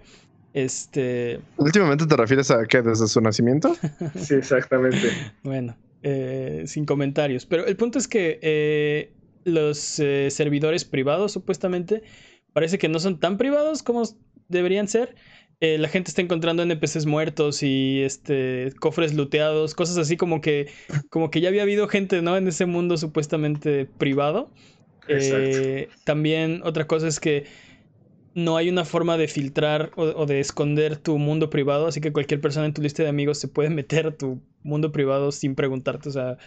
[0.53, 2.81] Este, ¿Últimamente te refieres a qué?
[2.81, 3.75] ¿Desde su nacimiento?
[4.15, 5.09] Sí, exactamente.
[5.43, 7.45] bueno, eh, sin comentarios.
[7.45, 9.11] Pero el punto es que eh,
[9.43, 12.03] los eh, servidores privados, supuestamente,
[12.55, 14.03] parece que no son tan privados como
[14.49, 15.15] deberían ser.
[15.61, 20.71] Eh, la gente está encontrando NPCs muertos y este cofres looteados, cosas así como que,
[21.09, 22.37] como que ya había habido gente, ¿no?
[22.37, 24.53] En ese mundo supuestamente privado.
[25.07, 27.47] Eh, también otra cosa es que
[28.33, 32.13] no hay una forma de filtrar o, o de esconder tu mundo privado, así que
[32.13, 35.55] cualquier persona en tu lista de amigos se puede meter a tu mundo privado sin
[35.55, 36.37] preguntarte, o sea,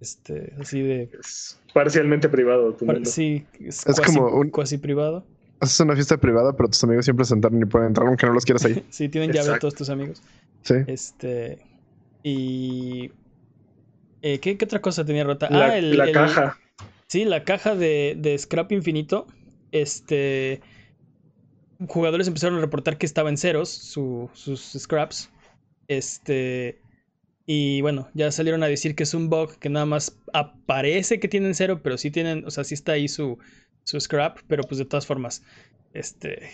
[0.00, 3.10] este, así de, Es parcialmente privado tu par- mundo.
[3.14, 5.28] sí, es, Es cuasi, como un- cuasi privado.
[5.62, 8.32] Haces una fiesta privada, pero tus amigos siempre se entran y pueden entrar aunque no
[8.32, 8.82] los quieras ahí.
[8.90, 9.60] Sí, tienen llave a Exacto.
[9.68, 10.22] todos tus amigos.
[10.62, 10.74] Sí.
[10.88, 11.58] Este,
[12.22, 13.10] y
[14.22, 15.48] eh, ¿qué, qué otra cosa tenía rota?
[15.50, 16.58] La, ah, el, la el- caja.
[17.06, 19.26] Sí, la caja de, de Scrap Infinito.
[19.70, 20.60] Este.
[21.88, 25.30] Jugadores empezaron a reportar que estaba en ceros su- sus scraps.
[25.88, 26.80] Este.
[27.44, 31.28] Y bueno, ya salieron a decir que es un bug que nada más aparece que
[31.28, 33.38] tienen cero, pero sí tienen, o sea, sí está ahí su,
[33.84, 35.42] su scrap, pero pues de todas formas,
[35.92, 36.50] este.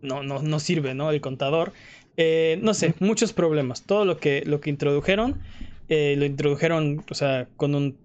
[0.00, 1.10] No, no, no sirve, ¿no?
[1.10, 1.72] El contador.
[2.16, 3.82] Eh, no sé, muchos problemas.
[3.82, 5.40] Todo lo que, lo que introdujeron,
[5.88, 7.96] eh, lo introdujeron, o sea, con un,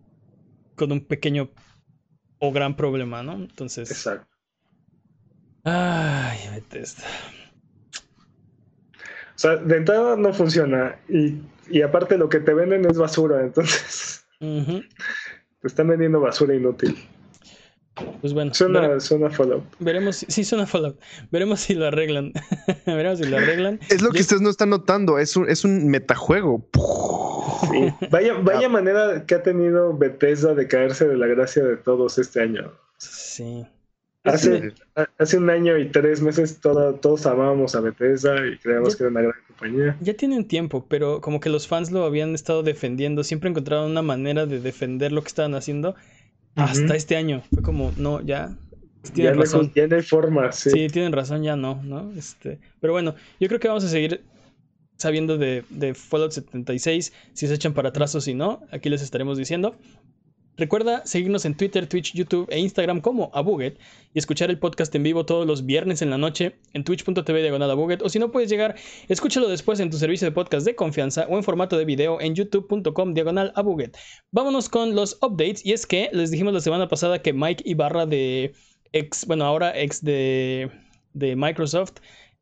[0.76, 1.50] con un pequeño
[2.40, 3.34] o gran problema, ¿no?
[3.34, 3.90] Entonces.
[3.90, 4.28] Exacto.
[5.64, 7.04] Ay, Bethesda.
[9.36, 10.98] O sea, de entrada no funciona.
[11.10, 13.42] Y, y aparte lo que te venden es basura.
[13.42, 16.98] Entonces, te están vendiendo basura inútil.
[18.22, 19.64] Pues bueno, Suena, vere- suena Fallout.
[19.80, 20.18] veremos.
[20.18, 21.00] si- Sí, suena Fallout.
[21.32, 22.32] Veremos si lo arreglan.
[22.86, 23.80] veremos si lo arreglan.
[23.90, 26.66] Es lo que ustedes no están notando, es un, es un metajuego.
[27.72, 28.08] Sí.
[28.12, 32.42] Vaya, vaya manera que ha tenido Bethesda de caerse de la gracia de todos este
[32.42, 32.72] año.
[32.98, 33.66] Sí.
[34.24, 34.74] Hace,
[35.20, 39.22] hace un año y tres meses todos amábamos a Bethesda y creíamos que era una
[39.22, 39.96] gran compañía.
[40.02, 44.02] Ya tienen tiempo, pero como que los fans lo habían estado defendiendo, siempre encontraron una
[44.02, 45.96] manera de defender lo que estaban haciendo
[46.58, 47.44] hasta este año.
[47.54, 48.56] Fue como, no, ya.
[49.14, 49.72] Tienen ya, razón.
[49.74, 50.70] Ya no hay forma, sí.
[50.70, 50.88] sí.
[50.88, 52.12] tienen razón, ya no, ¿no?
[52.18, 54.24] Este, pero bueno, yo creo que vamos a seguir
[54.98, 59.02] sabiendo de, de Fallout 76, si se echan para atrás o si no, aquí les
[59.02, 59.76] estaremos diciendo.
[60.58, 63.78] Recuerda seguirnos en Twitter, Twitch, YouTube e Instagram como Abuget
[64.16, 67.70] y escuchar el podcast en vivo todos los viernes en la noche en twitch.tv diagonal
[67.70, 68.76] Abuget o si no puedes llegar,
[69.08, 72.34] escúchalo después en tu servicio de podcast de confianza o en formato de video en
[72.34, 73.96] youtube.com diagonal Abuget.
[74.32, 78.08] Vámonos con los updates y es que les dijimos la semana pasada que Mike Ibarra
[78.08, 78.54] de
[78.94, 80.72] ex, bueno ahora ex de,
[81.14, 81.98] de Microsoft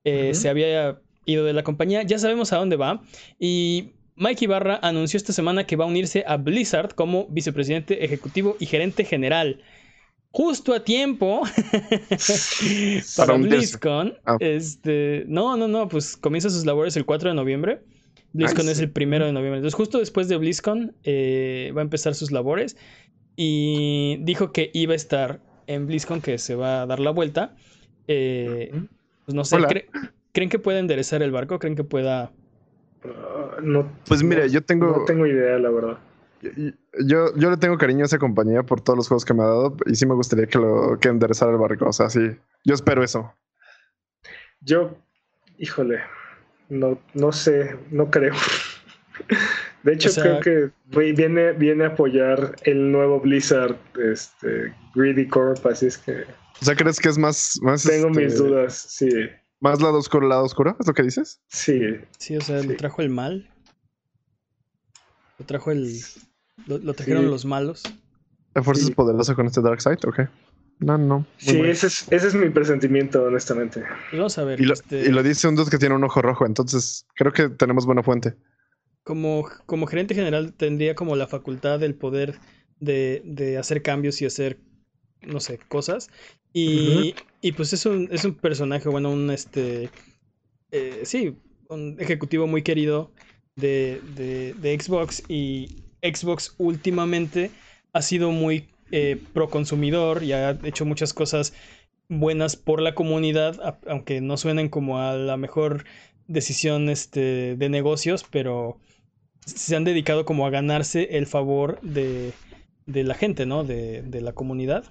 [0.06, 3.02] eh, se había ido de la compañía, ya sabemos a dónde va
[3.38, 8.56] y Mike Ibarra anunció esta semana que va a unirse a Blizzard como vicepresidente ejecutivo
[8.60, 9.62] y gerente general.
[10.32, 11.44] Justo a tiempo
[13.18, 14.18] para BlizzCon.
[14.26, 14.38] Ah.
[14.40, 17.82] Este, no, no, no, pues comienza sus labores el 4 de noviembre.
[18.34, 19.60] BlizzCon es el primero de noviembre.
[19.60, 22.76] Entonces, justo después de BlizzCon eh, va a empezar sus labores.
[23.38, 27.56] Y dijo que iba a estar en BlizzCon, que se va a dar la vuelta.
[28.08, 28.72] Eh,
[29.26, 29.58] pues no sé,
[30.32, 31.60] ¿creen que pueda enderezar el barco?
[31.60, 32.32] ¿Creen que pueda
[33.62, 34.98] no, pues mira, yo tengo.
[34.98, 35.98] No tengo idea, la verdad.
[36.42, 39.48] Yo, yo le tengo cariño a esa compañía por todos los juegos que me ha
[39.48, 41.88] dado y sí me gustaría que lo que enderezara el barco.
[41.88, 43.34] O sea, sí, yo espero eso.
[44.62, 44.96] Yo,
[45.58, 46.02] híjole,
[46.70, 48.34] no, no sé, no creo.
[49.84, 50.72] De hecho, creo que
[51.14, 56.24] viene, viene a apoyar el nuevo Blizzard, este, Greedy Corp, así es que.
[56.60, 57.60] O sea, ¿crees que es más.
[57.62, 59.10] más tengo mis este, dudas, sí.
[59.60, 60.76] ¿Más lado oscuro, lado oscuro?
[60.80, 61.42] ¿Es lo que dices?
[61.48, 61.80] Sí.
[62.18, 63.50] Sí, o sea, lo trajo el mal.
[65.40, 66.00] Lo trajo el.
[66.68, 67.84] Lo, trajeron los malos.
[68.54, 70.00] ¿La fuerza es poderosa con este Dark Side?
[70.06, 70.22] Ok.
[70.80, 71.26] No, no.
[71.38, 73.82] sí, ese es, ese es, mi presentimiento, honestamente.
[74.10, 74.60] Pues vamos a ver.
[74.60, 77.32] Y lo, este y lo, dice un dude que tiene un ojo rojo, entonces creo
[77.32, 78.36] que tenemos buena fuente.
[79.04, 82.40] Como, como gerente general tendría como la facultad, el poder
[82.80, 84.60] de, de hacer cambios y hacer,
[85.22, 86.10] no sé, cosas.
[86.54, 89.90] Y, y pues es un, es un personaje, bueno, un este.
[90.72, 91.36] Eh, sí,
[91.70, 93.12] un ejecutivo muy querido
[93.56, 95.24] de, de, Xbox.
[95.28, 97.52] Y Xbox últimamente
[97.94, 101.54] ha sido muy eh, pro consumidor y ha hecho muchas cosas
[102.08, 105.84] buenas por la comunidad, aunque no suenen como a la mejor
[106.28, 108.80] decisión este, de negocios, pero
[109.46, 112.32] se han dedicado como a ganarse el favor de,
[112.86, 113.64] de la gente, ¿no?
[113.64, 114.86] De, de la comunidad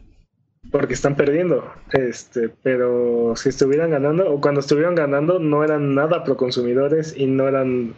[0.71, 1.73] porque están perdiendo.
[1.93, 7.27] Este, pero si estuvieran ganando, o cuando estuvieron ganando, no eran nada pro consumidores y
[7.27, 7.95] no eran.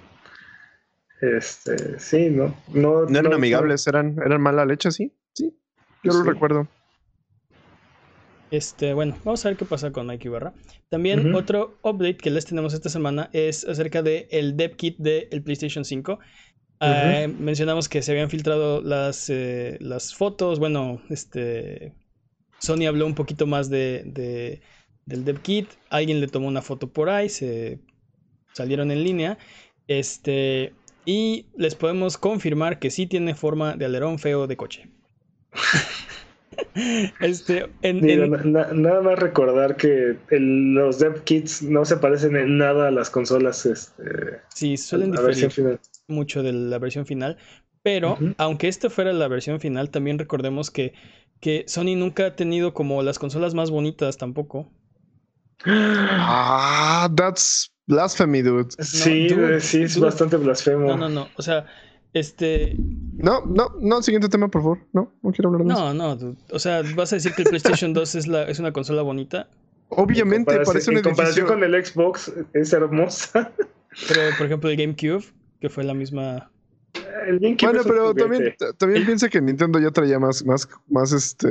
[1.20, 2.54] Este, sí, ¿no?
[2.72, 5.12] No, no eran amigables, eran, eran mala leche, sí.
[5.32, 5.54] Sí,
[6.02, 6.68] yo lo recuerdo.
[8.50, 10.52] Este, bueno, vamos a ver qué pasa con Nike Barra.
[10.88, 15.42] También otro update que les tenemos esta semana es acerca del el dev kit del
[15.42, 16.18] PlayStation 5.
[16.80, 21.94] Ah, mencionamos que se habían filtrado las, eh, las fotos, bueno, este,
[22.58, 24.60] Sony habló un poquito más de, de,
[25.04, 25.68] del dev kit.
[25.90, 27.78] Alguien le tomó una foto por ahí, se
[28.52, 29.38] salieron en línea.
[29.88, 30.72] Este,
[31.04, 34.88] y les podemos confirmar que sí tiene forma de alerón feo de coche.
[37.20, 43.10] este, nada más recordar que los dev kits no se parecen en nada a las
[43.10, 43.64] consolas.
[43.66, 44.02] Este,
[44.52, 47.38] sí, suelen diferir mucho de la versión final.
[47.82, 50.92] Pero, aunque esta fuera la versión final, también recordemos que
[51.40, 54.70] que Sony nunca ha tenido como las consolas más bonitas tampoco.
[55.64, 58.70] Ah, that's blasphemy, dude.
[58.78, 59.28] sí,
[59.60, 60.88] sí, es bastante blasfemo.
[60.88, 61.28] No, no, no.
[61.36, 61.66] O sea,
[62.12, 62.76] este.
[62.78, 64.78] No, no, no, siguiente tema, por favor.
[64.92, 65.82] No, no quiero hablar de eso.
[65.82, 66.36] No, no, dude.
[66.50, 69.48] O sea, ¿vas a decir que el PlayStation 2 es, la, es una consola bonita?
[69.88, 73.52] Obviamente, parece un En comparación con el Xbox, es hermosa.
[74.08, 75.24] Pero, por ejemplo, el GameCube,
[75.60, 76.50] que fue la misma
[77.62, 81.48] bueno, pero también, también piensa que Nintendo ya traía más, más, más, este,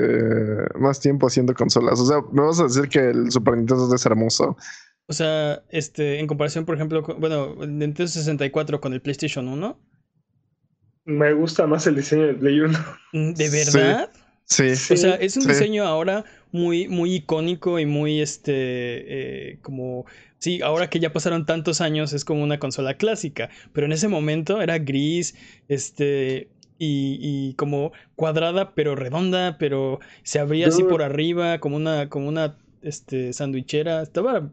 [0.80, 2.00] más tiempo haciendo consolas.
[2.00, 4.58] O sea, me vas a decir que el Super Nintendo es hermoso.
[5.08, 9.80] O sea, este, en comparación, por ejemplo, bueno, el Nintendo 64 con el PlayStation 1.
[11.06, 12.80] Me gusta más el diseño del Play 1.
[13.14, 14.10] Mm, ¿De verdad?
[14.46, 14.72] Sí.
[14.72, 20.06] O sea, es un diseño ahora muy, muy icónico y muy, este, eh, como
[20.46, 24.08] Sí, ahora que ya pasaron tantos años es como una consola clásica, pero en ese
[24.08, 25.34] momento era gris,
[25.70, 32.28] este, y, como cuadrada pero redonda, pero se abría así por arriba como una, como
[32.28, 34.04] una, este, sandwichera.
[34.04, 34.52] Estaba...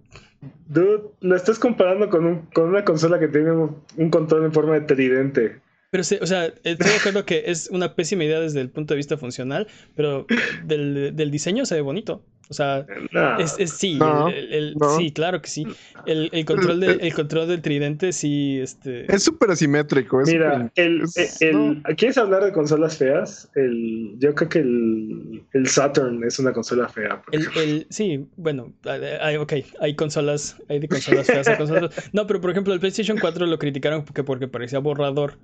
[0.66, 4.72] Dude, lo estás comparando con, un, con una consola que tiene un, control en forma
[4.72, 5.61] de tridente.
[5.92, 8.96] Pero, o sea, estoy de acuerdo que es una pésima idea desde el punto de
[8.96, 10.26] vista funcional, pero
[10.64, 12.22] del, del diseño se ve bonito.
[12.48, 13.38] O sea, No.
[13.38, 14.96] es, es- sí, No, el- el- no.
[14.96, 15.66] sí, claro que sí.
[16.07, 19.05] El, el control de- el control del tridente sí, este...
[19.14, 20.22] Es súper asimétrico.
[20.22, 21.83] Es Mira, súper- el, es- el- no.
[21.96, 23.50] ¿quieres hablar de consolas feas?
[23.55, 27.22] El, yo creo que el, el Saturn es una consola fea.
[27.33, 28.72] El, sí, bueno,
[29.20, 31.94] hay, ok, hay consolas, hay de consolas feas, hay consolas...
[32.14, 35.35] No, pero por ejemplo, el PlayStation 4 lo criticaron porque, porque parecía borrador.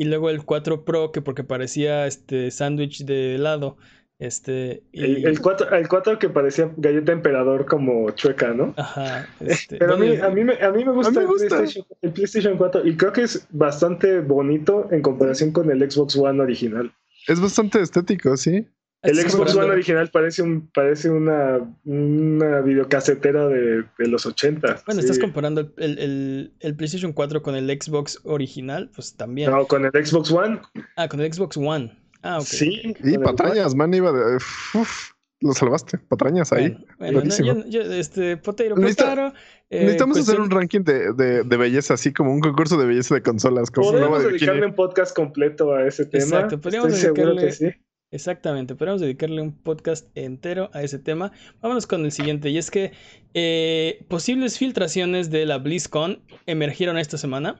[0.00, 3.76] Y luego el 4 Pro que porque parecía este sándwich de helado.
[4.18, 5.04] Este, y...
[5.04, 8.72] El, el 4, el 4 que parecía galleta emperador como chueca, ¿no?
[8.78, 11.26] Ajá, este, Pero a mí, a, mí me, a mí me gusta, el.
[11.26, 16.16] PlayStation, el PlayStation 4 y creo que es bastante bonito en comparación con el Xbox
[16.16, 16.90] One original.
[17.28, 18.66] es bastante estético, sí.
[19.02, 24.82] El Xbox One original parece un parece una, una videocasetera de, de los 80.
[24.84, 25.06] Bueno, sí.
[25.06, 29.50] estás comparando el, el- el- el PlayStation 4 con el Xbox original, pues también.
[29.50, 30.60] No, con el Xbox One.
[30.96, 31.96] Ah, con el Xbox One.
[32.22, 32.44] Ah, ok.
[32.44, 32.80] Sí.
[32.84, 34.36] Y con el patrañas, man, iba de.
[34.36, 35.96] uf, lo salvaste.
[35.96, 36.68] Patrañas ahí.
[36.98, 39.32] Bueno, bueno, no, yo- yo, este, Potato, Necesita- Potaro,
[39.70, 43.14] eh, Necesitamos hacer un ranking de, de, de belleza, así como un concurso de belleza
[43.14, 43.70] de consolas.
[43.70, 46.24] Como Podríamos dedicarle un podcast completo a ese tema.
[46.24, 47.80] Exacto, podríamos Estoy seguro dedicarle- que sí.
[48.12, 51.30] Exactamente, podemos dedicarle un podcast entero a ese tema.
[51.62, 52.90] Vámonos con el siguiente, y es que
[53.34, 57.56] eh, posibles filtraciones de la BlizzCon emergieron esta semana.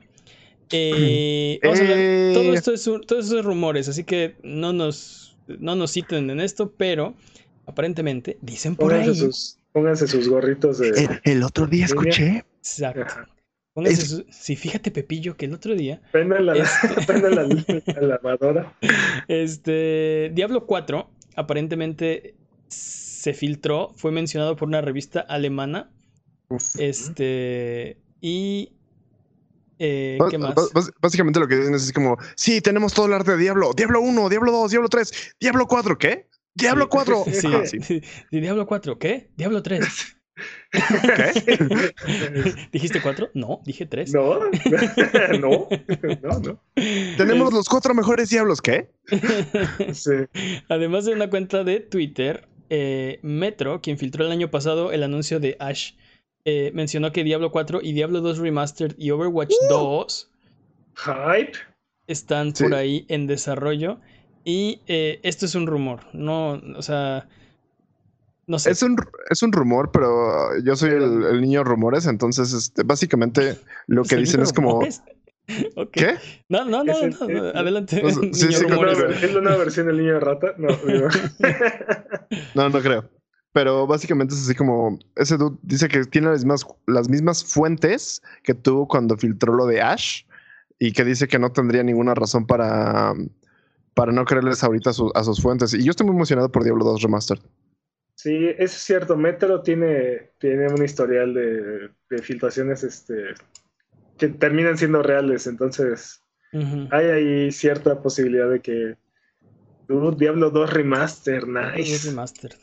[0.71, 2.31] Eh, vamos a hablar- Eh.
[2.33, 6.41] todo esto es, un- todos esos rumores, así que no nos, no nos citen en
[6.41, 7.15] esto, pero
[7.65, 9.15] aparentemente dicen por Pónganse ahí.
[9.17, 10.89] sus, pónganse sus gorritos de.
[10.89, 12.43] El, el otro día escuché.
[12.59, 13.05] Exacto.
[13.71, 13.73] Ajá.
[13.73, 17.43] Pónganse Es- su- sí, fíjate, Pepillo, que el otro día Prendan la, Este- prendan la,
[18.01, 18.73] la lavadora.
[19.27, 22.35] Este Diablo 4 aparentemente
[22.67, 25.89] se filtró, fue mencionado por una revista alemana.
[26.77, 28.73] Este y
[29.79, 30.53] eh, ¿qué más?
[31.01, 33.71] Básicamente lo que dicen es como: Sí, tenemos todo el arte de Diablo.
[33.73, 35.97] Diablo 1, Diablo 2, Diablo 3, Diablo 4.
[35.97, 36.27] ¿Qué?
[36.53, 37.23] Diablo 4.
[37.31, 37.79] Sí, Ah, sí.
[37.81, 38.01] sí.
[38.31, 39.31] Diablo 4, ¿qué?
[39.37, 39.79] Diablo 3.
[40.71, 41.93] ¿Qué?
[42.71, 43.31] ¿Dijiste 4?
[43.33, 44.13] No, dije 3.
[44.13, 44.39] No,
[45.39, 45.67] no,
[46.21, 46.63] no, no.
[47.17, 48.61] Tenemos los cuatro mejores Diablos.
[48.61, 48.89] ¿Qué?
[49.93, 50.11] Sí.
[50.69, 55.39] Además de una cuenta de Twitter, eh, Metro, quien filtró el año pasado el anuncio
[55.39, 55.93] de Ash,
[56.45, 60.31] eh, mencionó que Diablo 4 y Diablo 2 Remastered y Overwatch 2
[60.95, 61.57] Hype.
[62.07, 62.63] están Sí.
[62.63, 63.99] por ahí en desarrollo.
[64.43, 67.27] Y eh, esto es un rumor, no, o sea,
[68.47, 68.71] no sé.
[68.71, 68.97] Es un,
[69.29, 72.05] es un rumor, pero yo soy el, el niño rumores.
[72.05, 75.01] Entonces, este, básicamente lo que ¿Son dicen es como: rumores?
[75.75, 75.89] Ok.
[75.91, 76.15] ¿Qué?
[76.47, 78.01] No, no, no, no, no, adelante.
[78.01, 78.65] No sí, niño sí,
[79.25, 80.53] ¿Es nueva versión del niño rata?
[80.57, 80.67] No.
[82.55, 83.09] No, no creo.
[83.53, 88.21] Pero básicamente es así como ese dude dice que tiene las mismas, las mismas fuentes
[88.43, 90.23] que tuvo cuando filtró lo de Ash
[90.79, 93.13] y que dice que no tendría ninguna razón para,
[93.93, 95.73] para no creerles ahorita a, su- a sus fuentes.
[95.73, 97.41] Y yo estoy muy emocionado por Diablo 2 Remastered.
[98.21, 99.17] Sí, eso es cierto.
[99.17, 103.33] Metro tiene, tiene un historial de, de filtraciones este,
[104.17, 105.47] que terminan siendo reales.
[105.47, 106.21] Entonces,
[106.53, 106.87] Ujú.
[106.91, 108.95] hay ahí cierta posibilidad de que.
[109.89, 111.43] Uh, Diablo 2 Remaster,
[111.75, 112.09] Es nice.
[112.09, 112.55] remastered.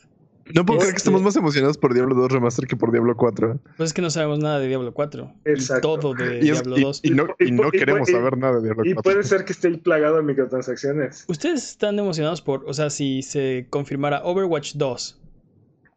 [0.55, 2.91] No puedo Es creer que estemos que- más emocionados por Diablo 2 Remastered que por
[2.91, 3.59] Diablo 4.
[3.77, 5.31] Pues es que no sabemos nada de Diablo 4.
[5.45, 5.99] Y Exacto.
[5.99, 7.01] todo de Y, es- Diablo y- 2.
[7.03, 9.03] y no, y no Y- y- queremos y- saber nada de Diablo Y 4.
[9.11, 11.25] puede ser que esté plagado de microtransacciones.
[11.27, 15.21] ¿Ustedes están emocionados por, o sea, si se confirmara Overwatch 2?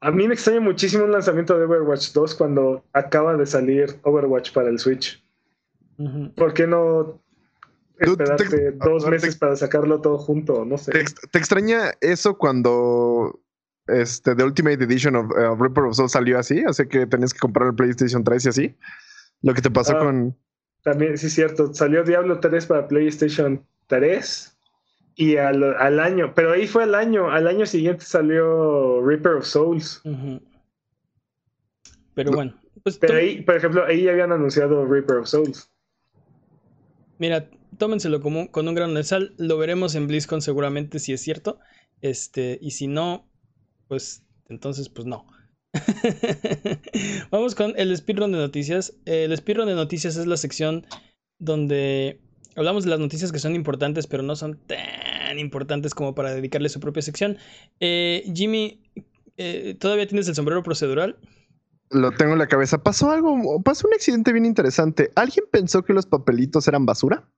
[0.02, 4.52] A mí me extraña muchísimo un lanzamiento de Overwatch 2 cuando acaba de salir Overwatch
[4.52, 5.22] para el Switch.
[6.36, 7.22] ¿Por qué no
[7.98, 10.64] te- esperarte dos te- meses para sacarlo todo junto?
[10.64, 10.90] No sé.
[10.92, 13.40] ¿Te, ex- te extraña eso cuando
[13.86, 16.64] este, The Ultimate Edition of uh, Reaper of Souls salió así?
[16.66, 18.76] Así que tenías que comprar el PlayStation 3 y así.
[19.42, 20.00] Lo que te pasó Ah.
[20.00, 20.36] con.
[20.82, 21.72] También, sí, es cierto.
[21.72, 24.51] Salió Diablo 3 para PlayStation 3
[25.14, 27.30] y al, al año, pero ahí fue al año.
[27.30, 30.06] Al año siguiente salió Reaper of Souls.
[32.14, 32.36] Pero No.
[32.36, 35.70] bueno, pues Pero ahí, por ejemplo, ahí ya habían anunciado Reaper of Souls.
[37.18, 37.48] mira,
[37.78, 39.34] tómenselo como, con un grano de sal.
[39.38, 41.58] Lo veremos en BlizzCon seguramente si es cierto.
[42.00, 43.30] Este, y si no,
[43.88, 45.26] pues entonces, pues no.
[47.30, 48.94] Vamos con el speedrun de noticias.
[49.04, 50.86] El speedrun de noticias es la sección
[51.38, 52.20] donde
[52.56, 54.78] hablamos de las noticias que son importantes, pero no son tan
[55.38, 57.38] importantes como para dedicarle su propia sección.
[57.80, 58.82] Eh, Jimmy,
[59.36, 61.16] eh, ¿todavía tienes el sombrero procedural?
[61.90, 62.82] Lo tengo en la cabeza.
[62.82, 65.10] Pasó algo, pasó un accidente bien interesante.
[65.14, 67.28] ¿Alguien pensó que los papelitos eran basura?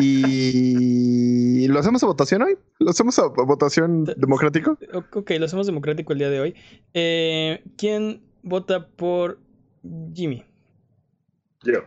[0.00, 2.56] Y lo hacemos a votación hoy.
[2.78, 4.78] Lo hacemos a votación democrático.
[5.12, 6.54] Ok, lo hacemos democrático el día de hoy.
[6.94, 9.40] Eh, ¿Quién vota por
[10.14, 10.44] Jimmy?
[11.64, 11.80] Yo.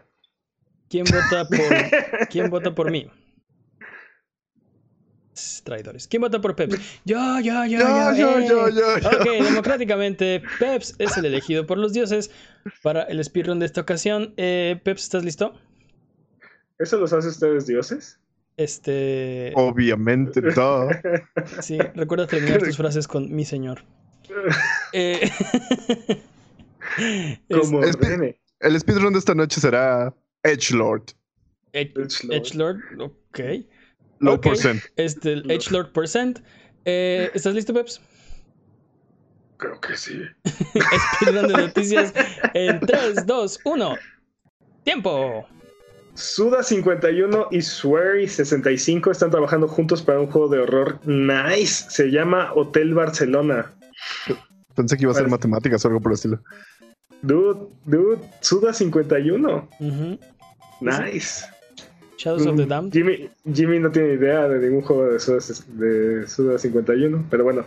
[0.89, 3.09] ¿Quién vota por, ¿quién vota por mí?
[5.64, 6.08] traidores.
[6.08, 6.78] ¿Quién vota por Peps?
[7.06, 8.48] Yo, yo, yo, Yo, yo, eh.
[8.48, 9.08] yo, yo, yo.
[9.10, 12.32] Ok, democráticamente, Peps es el elegido por los dioses
[12.82, 14.34] para el speedrun de esta ocasión.
[14.38, 15.54] Eh, Peps, ¿estás listo?
[16.80, 18.20] ¿Eso los hace ustedes dioses?
[18.58, 19.54] Este.
[19.56, 20.89] Obviamente, todo.
[21.62, 23.84] Sí, recuerda terminar tus frases con mi señor.
[24.94, 25.30] Eh,
[27.50, 28.39] Como es- ordene.
[28.60, 30.14] El speedrun de esta noche será
[30.44, 31.04] Edgelord.
[31.74, 32.36] Ed- Edgelord.
[32.36, 33.39] Edgelord, ok.
[34.22, 34.43] Low Ok.
[34.43, 34.82] percent.
[34.95, 36.39] Este, el Edgelord Percent.
[36.86, 37.99] Eh, ¿Estás listo, Peps?
[39.57, 40.22] Creo que sí.
[41.15, 42.13] Speedrun de noticias
[42.53, 43.95] en 3, 2, 1.
[44.84, 45.45] ¡Tiempo!
[46.15, 51.89] Suda51 y Swery65 están trabajando juntos para un juego de horror nice.
[51.89, 53.74] Se llama Hotel Barcelona.
[54.76, 56.43] Pensé que iba a ser matemáticas o algo por el estilo.
[57.22, 59.67] Dude, dude, Suda51.
[59.80, 60.19] Ujú.
[60.82, 61.45] Nice.
[62.22, 62.93] Shadows of the Damned.
[62.93, 65.39] Jimmy, Jimmy no tiene idea de ningún juego de Suda,
[65.74, 67.65] de Suda 51, pero bueno,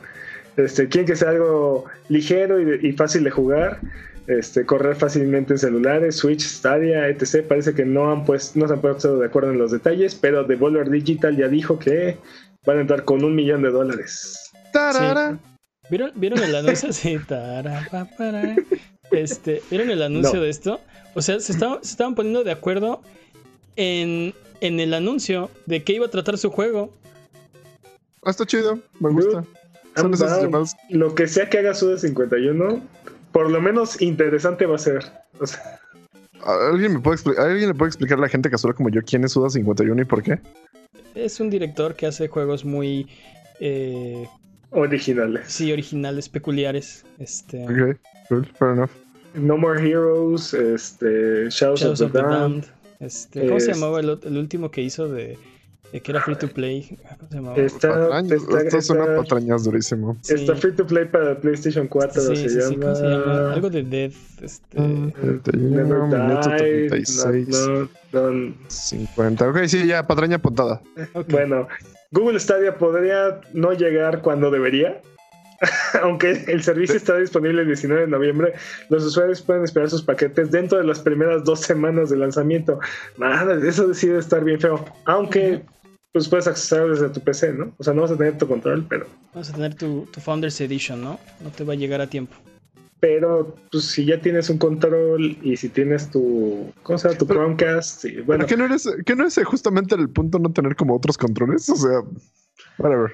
[0.57, 3.81] este, quieren que sea algo ligero y, fácil de jugar,
[4.29, 7.45] este, correr fácilmente en celulares, Switch, Stadia, etc.
[7.49, 10.45] Parece que no han pues, no se han puesto de acuerdo en los detalles, pero
[10.45, 12.17] Devolver Digital ya dijo que
[12.65, 14.53] van a entrar con un millón de dólares.
[14.73, 15.37] Tarara.
[15.91, 16.93] ¿Vieron, ¿Vieron el anuncio?
[16.93, 17.19] Sí.
[19.11, 20.43] Este, ¿Vieron el anuncio No.
[20.43, 20.81] de esto?
[21.15, 23.03] O sea, se estaban, se estaban poniendo de acuerdo
[23.77, 26.93] en, en el anuncio de qué iba a tratar su juego.
[28.25, 28.79] Ah, está chido.
[29.01, 29.45] Me gusta.
[29.97, 30.77] Son esas llamadas.
[30.91, 32.83] Lo que sea que haga Suda 51,
[33.33, 35.05] por lo menos interesante va a ser.
[35.39, 35.79] O sea,
[36.45, 39.33] ¿Alguien, me puede ¿Alguien le puede explicar a la gente casual como yo quién es
[39.33, 40.39] Suda 51 y por qué?
[41.15, 43.07] Es un director que hace juegos muy,
[43.61, 44.27] eh,
[44.71, 45.45] originales.
[45.47, 47.05] sí, originales, peculiares.
[47.19, 47.99] Este, Ok,
[48.29, 48.91] cool, fair enough.
[49.35, 52.63] No More Heroes, este, Shadows, Shadows of of the the Damned.
[52.63, 52.84] Damned.
[53.05, 55.37] Este, ¿Cómo se Es- llamaba el, el último que hizo de,
[55.93, 56.97] de que era free to play?
[57.19, 57.57] ¿Cómo se llamaba?
[57.57, 60.17] Está, Patrañas, está- Esto suena está- patrañas durísimo.
[60.23, 60.35] Sí.
[60.35, 62.21] está free to play para PlayStation 4.
[62.23, 62.83] Sí, se, sí, sí, llama...
[62.83, 63.53] ¿cómo se llama?
[63.53, 64.15] Algo de Death.
[64.43, 69.49] Este, Never Minuto Died, 36, no- no- no- 50.
[69.51, 70.81] Ok, sí, ya, patraña apuntada.
[71.15, 71.29] ok.
[71.31, 71.69] Bueno,
[72.11, 75.01] Google Stadia podría no llegar cuando debería.
[76.03, 78.53] Aunque el servicio está disponible el 19 de noviembre,
[78.91, 82.79] los usuarios pueden esperar sus paquetes dentro de las primeras dos semanas de lanzamiento.
[83.19, 84.85] Nada, eso decide estar bien feo.
[85.05, 85.63] Aunque
[86.13, 87.73] pues puedes acceder desde tu PC, ¿no?
[87.79, 90.61] O sea, no vas a tener tu control, pero Vamos a tener tu, tu Founders
[90.61, 91.19] Edition, ¿no?
[91.41, 92.37] No te va a llegar a tiempo.
[93.01, 97.19] pero pues si ya tienes un control y si tienes tu ¿cómo se llama?
[97.19, 100.39] tu Pero- Chromecast, sí, bueno, ¿Pero ¿Qué no, eres, ¿Qué no es justamente el punto
[100.39, 101.69] no tener como otros controles?
[101.69, 102.01] O sea,
[102.79, 103.13] whatever.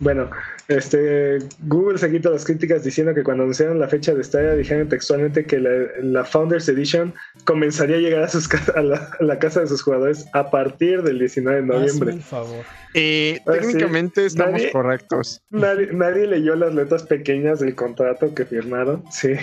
[0.00, 0.30] Bueno,
[0.68, 4.88] este, Google se quita las críticas diciendo que cuando anunciaron la fecha de Stadia dijeron
[4.88, 5.70] textualmente que la,
[6.02, 7.12] la Founders Edition
[7.44, 11.02] comenzaría a llegar a, sus, a, la, a la casa de sus jugadores a partir
[11.02, 12.12] del 19 de Hazme noviembre.
[12.14, 12.64] el favor.
[12.94, 13.58] Eh, Ah, sí.
[13.60, 15.42] técnicamente estamos Nadie- correctos.
[15.50, 19.04] Nadie, nadie leyó las letras pequeñas del contrato que firmaron.
[19.12, 19.34] Sí,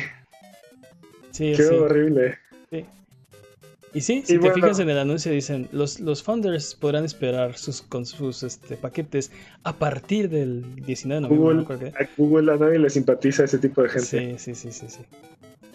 [1.32, 1.76] Sí, qué sí.
[1.76, 2.40] horrible.
[3.98, 4.54] Y sí, si Y te bueno.
[4.54, 9.32] fijas en el anuncio, dicen: los, los founders podrán esperar sus, con sus este, paquetes
[9.64, 11.66] a partir del 19 de noviembre.
[11.66, 14.38] Google, no a Google a nadie le simpatiza ese tipo de gente.
[14.38, 15.00] Sí, sí, sí, sí, sí.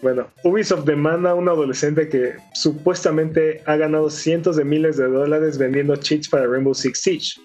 [0.03, 5.59] Bueno, Ubisoft demanda a un adolescente que supuestamente ha ganado cientos de miles de dólares
[5.59, 7.41] vendiendo cheats para Rainbow Six Siege.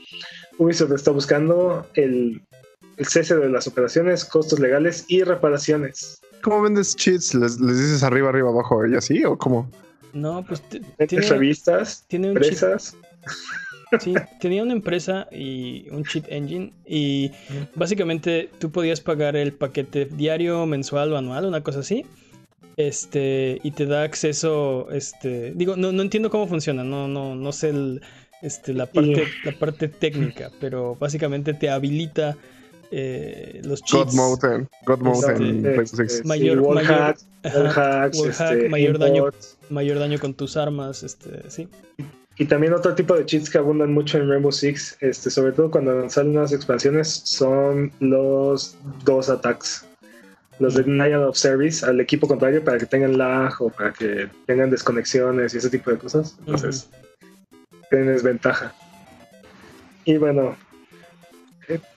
[0.59, 2.39] Ubisoft está buscando el,
[2.97, 6.21] el cese de las operaciones, costos legales y reparaciones.
[6.43, 7.33] ¿Cómo vendes cheats?
[7.33, 9.25] ¿Les, les dices arriba, arriba, abajo y así?
[9.25, 9.67] ¿O cómo?
[10.13, 10.61] No, pues
[11.07, 12.53] tiene, revistas, tiene un cheat.
[14.01, 17.31] Sí, tenía una empresa y un cheat engine y
[17.75, 22.05] básicamente tú podías pagar el paquete diario, mensual o anual, una cosa así.
[22.75, 27.51] Este, y te da acceso, este, digo, no, no entiendo cómo funciona, no, no, no
[27.51, 28.01] sé el-
[28.43, 32.37] este, la parte, la parte técnica, pero básicamente te habilita
[32.91, 34.13] eh, los God cheats.
[34.15, 36.21] Mode en, God Mode Este, en Eh, PlayStation 6.
[36.21, 39.25] sí, Mayor- wall mayor- hacks, wall Ajá, hacks, wall hack, este, mayor daño.
[39.69, 41.67] Mayor daño con tus armas, este, sí.
[42.39, 45.71] Y también otro tipo de cheats que abundan mucho en Rainbow Six, este, sobre todo
[45.71, 49.85] cuando salen nuevas expansiones, son los dos attacks.
[50.59, 54.27] Los de denial of service al equipo contrario para que tengan lag o para que
[54.45, 56.35] tengan desconexiones y ese tipo de cosas.
[56.39, 56.89] Entonces,
[57.89, 58.73] tienen desventaja.
[60.05, 60.55] Y bueno,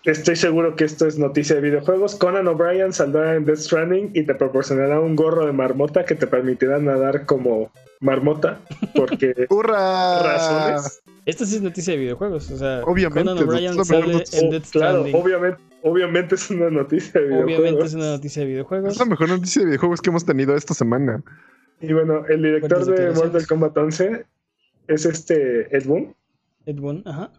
[0.04, 2.16] estoy seguro que esto es noticia de videojuegos.
[2.16, 6.26] Conan O'Brien saldrá en Death Stranding y te proporcionará un gorro de marmota que te
[6.26, 8.58] permitirá nadar como marmota,
[8.94, 10.22] porque ¡Hurra!
[10.22, 11.02] razones.
[11.26, 14.38] Esta sí es noticia de videojuegos, o sea, Obviamente, Conan O'Brien sale noticia.
[14.40, 15.14] en Oh, Death claro, Stranding.
[15.22, 17.84] obviamente, obviamente es una noticia de Obviamente videojuegos.
[17.88, 18.92] es una noticia de videojuegos.
[18.94, 21.22] Es la mejor noticia de videojuegos que hemos tenido esta semana.
[21.82, 23.10] Y bueno, el director de.
[23.12, 24.24] Mortal Kombat 11
[24.88, 26.14] es este Ed Boon.
[26.66, 27.30] Ed Boon, ajá.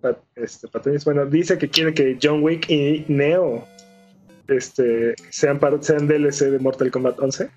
[0.00, 0.68] Pat- este,
[1.04, 3.66] bueno, dice que quiere que John Wick y Neo
[4.48, 7.50] este, sean, par- sean DLC de Mortal Kombat 11.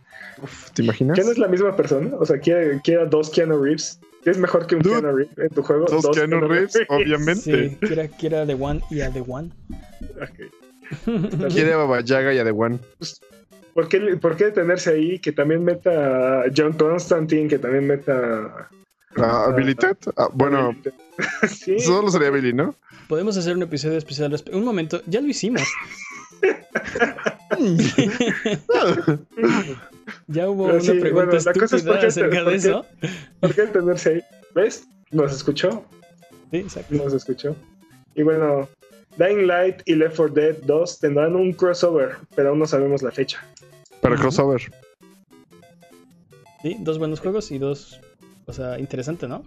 [0.44, 1.16] Uf, ¿Te imaginas?
[1.18, 2.12] ¿Quién es la misma persona?
[2.20, 4.00] O sea, quiere, quiere a dos Keanu Reeves.
[4.24, 5.86] ¿Qué es mejor que un Dude, Keanu Reeves en tu juego?
[5.86, 7.70] Dos Keanu Reeves, obviamente.
[7.70, 9.50] Sí, quiera, quiera The One y a The One.
[10.22, 10.52] Ok.
[11.54, 12.80] Quiere a Baba Yaga y a The One.
[13.74, 15.20] ¿Por qué, ¿Por qué detenerse ahí?
[15.20, 18.70] Que también meta a John Constantine, que también meta
[19.18, 19.98] Ah, ¿A Billy Ted?
[20.18, 20.76] Ah, bueno,
[21.50, 21.80] sí.
[21.80, 22.76] solo sería Billy, ¿no?
[23.08, 24.34] Podemos hacer un episodio especial.
[24.54, 25.64] Un momento, ya lo hicimos.
[30.28, 32.56] ya hubo Pero una sí, pregunta bueno, la cosa es por estúpida qué- acerca de
[32.56, 32.86] eso.
[33.40, 34.22] ¿Por qué detenerse ahí?
[34.56, 34.88] ¿Ves?
[35.12, 35.84] Nos escuchó.
[36.52, 36.96] Sí, exacto.
[36.96, 37.56] Nos escuchó.
[38.16, 38.68] Y bueno,
[39.18, 43.12] Dying Light y Left 4 Dead 2 tendrán un crossover, pero aún no sabemos la
[43.12, 43.44] fecha.
[44.02, 44.62] Para crossover.
[46.62, 48.00] Sí, dos buenos juegos y dos.
[48.46, 49.44] O sea, interesante, ¿no?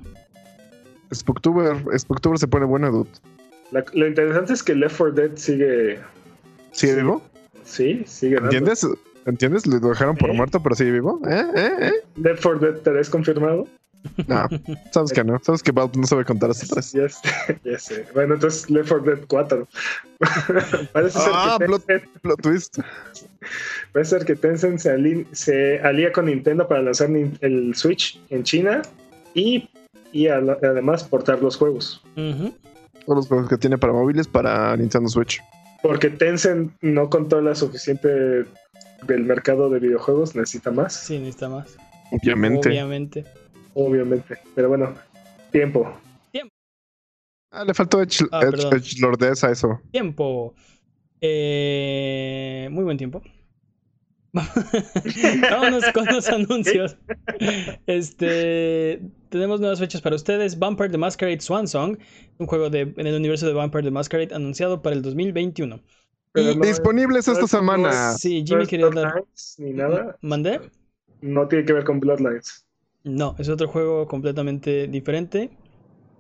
[1.12, 3.10] Spooktober, Spooktober se pone bueno, dude.
[3.70, 5.98] La- lo interesante es que Left 4 Dead sigue.
[6.72, 6.98] ¿Sigue Sí.
[7.00, 7.22] vivo?
[7.64, 8.34] Sí, sigue.
[8.36, 8.50] dando.
[8.50, 8.86] ¿Entiendes?
[9.26, 9.66] ¿Entiendes?
[9.66, 10.34] Lo dejaron por ¿Eh?
[10.34, 11.20] muerto, pero sigue vivo.
[11.28, 11.44] ¿Eh?
[11.56, 11.70] ¿Eh?
[11.80, 11.92] ¿Eh?
[12.16, 13.66] Left 4 Dead 3 confirmado.
[14.26, 14.46] No,
[14.92, 15.38] sabes que no.
[15.42, 16.92] Sabes que Valve no sabe contar hasta tres.
[16.92, 18.06] Ya sé, ya sé.
[18.14, 19.68] Bueno, entonces Left 4 Dead 4.
[20.92, 22.78] Parece ser Ah, que plot, Tencent, plot twist.
[23.92, 27.08] parece ser que Tencent se, ali- se alía con Nintendo para lanzar
[27.40, 28.82] el Switch en China
[29.34, 29.68] y,
[30.12, 32.02] y la- además portar los juegos.
[32.14, 35.42] Todos los juegos que tiene para móviles para Nintendo Switch.
[35.82, 38.08] Porque Tencent no controla suficiente
[39.06, 41.76] del mercado de videojuegos, necesita más, Sí, necesita más.
[42.10, 42.68] Obviamente.
[42.70, 43.24] Obviamente.
[43.74, 44.38] Obviamente.
[44.54, 44.94] Pero bueno,
[45.52, 45.92] tiempo.
[47.56, 48.56] Ah, le faltó Edge, Ah, Edge-
[49.52, 49.80] eso.
[49.92, 50.54] Tiempo.
[51.20, 53.22] Eh, muy buen tiempo.
[54.32, 56.96] Vámonos con los anuncios.
[57.86, 60.58] Este, tenemos nuevas fechas para ustedes.
[60.58, 61.96] Vampire the Masquerade Swan Song,
[62.38, 65.80] un juego de, en el universo de Vampire the Masquerade anunciado para el 2021.
[66.32, 68.14] Pero Y- no- Disponibles esta no semana.
[68.14, 69.12] Sí, no Jimmy quería dar.
[69.12, 70.18] Bloodlines ni nada.
[70.20, 70.60] ¿Mandé?
[71.20, 72.63] No tiene que ver con Bloodlines.
[73.04, 75.50] No, es otro juego completamente diferente.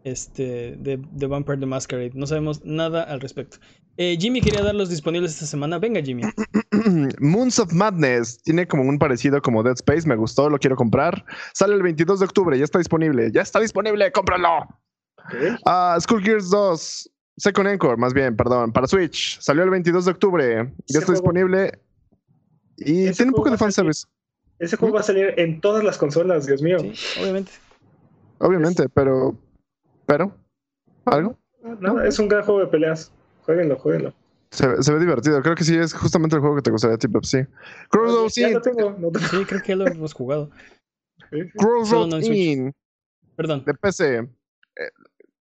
[0.04, 2.10] Este, de, de Vampire the Masquerade.
[2.14, 3.56] No sabemos nada al respecto.
[3.96, 5.78] Eh, Jimmy quería dar los disponibles esta semana.
[5.78, 6.24] Venga, Jimmy.
[7.20, 11.24] Moons of Madness tiene como un parecido como Dead Space, me gustó, lo quiero comprar.
[11.54, 14.66] Sale el 22 de octubre, ya está disponible, ya está disponible, cómpralo.
[15.64, 20.54] Ah, Skullgears 2, Second Encore, más bien, perdón, para Switch, salió el 22 de octubre,
[20.86, 21.78] ya está juego- disponible
[22.76, 24.04] y tiene un poco de fanservice,
[24.58, 26.78] Ese juego va a salir en todas las consolas, Dios mío.
[26.78, 27.52] Sí, obviamente.
[28.38, 29.36] obviamente, pero,
[30.06, 30.36] pero,
[31.04, 31.36] algo.
[31.80, 33.12] Nada, es un gran juego de peleas.
[33.42, 34.14] Jueguenlo, jueguenlo.
[34.50, 36.98] Se, se ve divertido, creo que sí es justamente el juego que te gustaría a
[36.98, 37.38] ti, Pepsi.
[37.90, 38.96] Crossroads Inn, lo tengo.
[38.98, 40.50] no te- Sí, creo que ya lo hemos jugado.
[41.56, 42.72] Crossroads no.
[43.36, 43.64] Perdón.
[43.64, 44.16] de PC.
[44.18, 44.28] eh,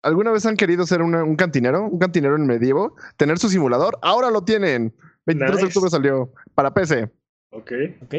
[0.02, 1.86] ¿Alguna vez han querido ser una- un cantinero?
[1.86, 2.96] ¿Un cantinero en medievo?
[3.18, 3.98] ¿Tener su simulador?
[4.02, 4.94] Ahora lo tienen.
[5.26, 7.10] 23 de octubre salió para PC.
[7.50, 7.72] Ok.
[8.02, 8.14] Ok.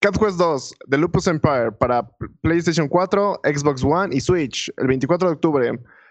[0.00, 2.08] Cat Quest 2, The Lupus Empire para
[2.40, 5.66] PlayStation 4, Xbox One y Switch el 24 de octubre.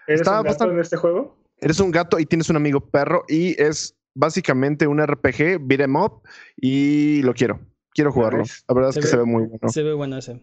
[0.06, 1.38] ¿Eres Está un gato bastante- en este juego?
[1.60, 5.96] Eres un gato y tienes un amigo perro y es básicamente un RPG, beat 'em
[5.96, 6.22] up
[6.56, 7.60] y lo quiero.
[7.94, 8.44] Quiero jugarlo.
[8.68, 9.68] La verdad es que ve- se ve muy bueno.
[9.68, 10.40] Se ve bueno ese.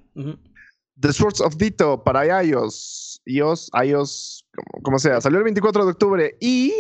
[1.00, 3.22] The Swords of Dito para iOS.
[3.26, 5.22] iOS, iOS, como, como sea.
[5.22, 6.74] Salió el 24 de octubre y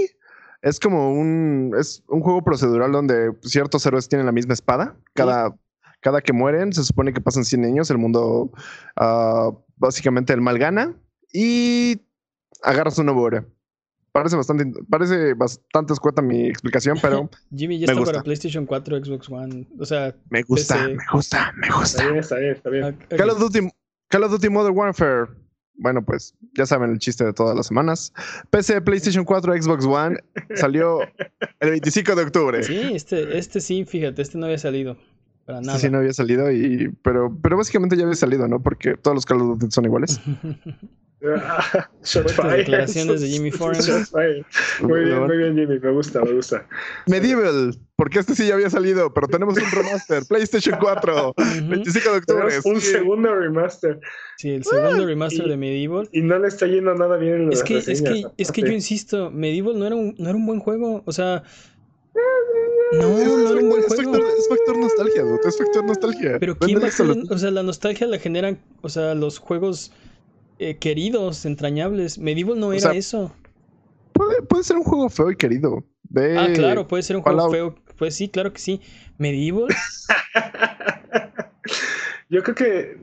[0.61, 4.97] es como un, es un juego procedural donde ciertos héroes tienen la misma espada.
[5.13, 5.55] Cada,
[6.05, 7.89] cada que mueren, se supone que pasan 100 años.
[7.89, 8.51] El mundo,
[8.95, 10.93] ah, básicamente, el mal gana
[11.33, 11.99] y
[12.61, 13.43] agarras un nuevo héroe.
[14.11, 17.27] Parece bastante, parece bastante escueta mi explicación, pero
[17.57, 18.11] Jimmy ya Me está gusta.
[18.13, 19.67] para PlayStation 4, Xbox One.
[19.79, 20.95] O sea, me gusta, PC.
[20.95, 22.03] me gusta, me Está gusta.
[22.05, 22.83] bien, está bien, está bien.
[22.85, 23.15] ok.
[23.17, 23.69] Call of Duty,
[24.09, 25.25] Call of Duty Modern Warfare.
[25.77, 28.13] Bueno, pues ya saben el chiste de todas las semanas.
[28.51, 30.17] PC, PlayStation 4, Xbox One
[30.53, 31.01] salió
[31.59, 32.63] el 25 de octubre.
[32.63, 34.95] Sí, este, este sí, fíjate, este no había salido.
[35.45, 35.79] Para Este nada.
[35.79, 38.61] sí no había salido, y, pero, pero básicamente ya había salido, ¿no?
[38.63, 40.19] Porque todos los Call of Duty son iguales.
[42.57, 44.05] Declaraciones de Jimmy Foreman.
[44.81, 45.79] Muy bien, muy bien, Jimmy.
[45.79, 46.67] Me gusta, me gusta.
[47.07, 50.23] Medieval, porque este sí ya había salido, pero tenemos un remaster.
[50.29, 51.67] PlayStation 4, Ujú.
[51.69, 52.43] 25 de octubre.
[52.47, 52.91] Tenemos un sí.
[52.91, 53.99] segundo remaster.
[54.37, 56.09] Sí, el segundo remaster y- de Medieval.
[56.11, 58.71] Y no le está yendo nada bien en las Es que, es que, es yo
[58.71, 61.01] insisto, Medieval no era un, no era un buen juego.
[61.05, 61.43] O sea,
[62.93, 64.11] no, Es, no era un buen es juego.
[64.13, 66.39] factor, es factor nostalgia, dude, es factor nostalgia.
[66.39, 69.91] Pero ¿quién va a solo- O sea, la nostalgia la generan, o sea, los juegos
[70.59, 72.17] eh, queridos, entrañables.
[72.17, 73.35] Medieval no era sea, eso.
[74.13, 75.83] Puede, puede ser un juego feo y querido.
[76.37, 77.75] Ah, claro, puede ser un juego feo.
[77.97, 78.79] Pues sí, claro que sí.
[79.17, 79.67] Medieval.
[82.29, 82.97] Yo creo que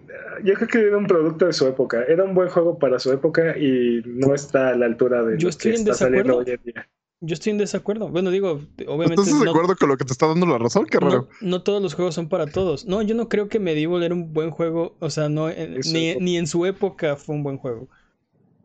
[0.45, 2.03] yo creo que era un producto de su época.
[2.09, 5.45] Era un buen juego para su época y no está a la altura de Yo
[5.45, 6.51] lo estoy que en está saliendo desacuerdo.
[6.51, 6.89] hoy en día.
[7.25, 8.09] Yo estoy en desacuerdo.
[8.09, 10.87] Bueno, digo, obviamente ¿Estás de no, acuerdo con lo que te está dando la razón?
[10.87, 11.29] Qué raro.
[11.41, 12.85] no, no todos los juegos son para todos.
[12.85, 14.97] No, yo no creo que Medieval era un buen juego.
[14.99, 17.89] O sea, no en- Eso ni, ni en su época fue un buen juego.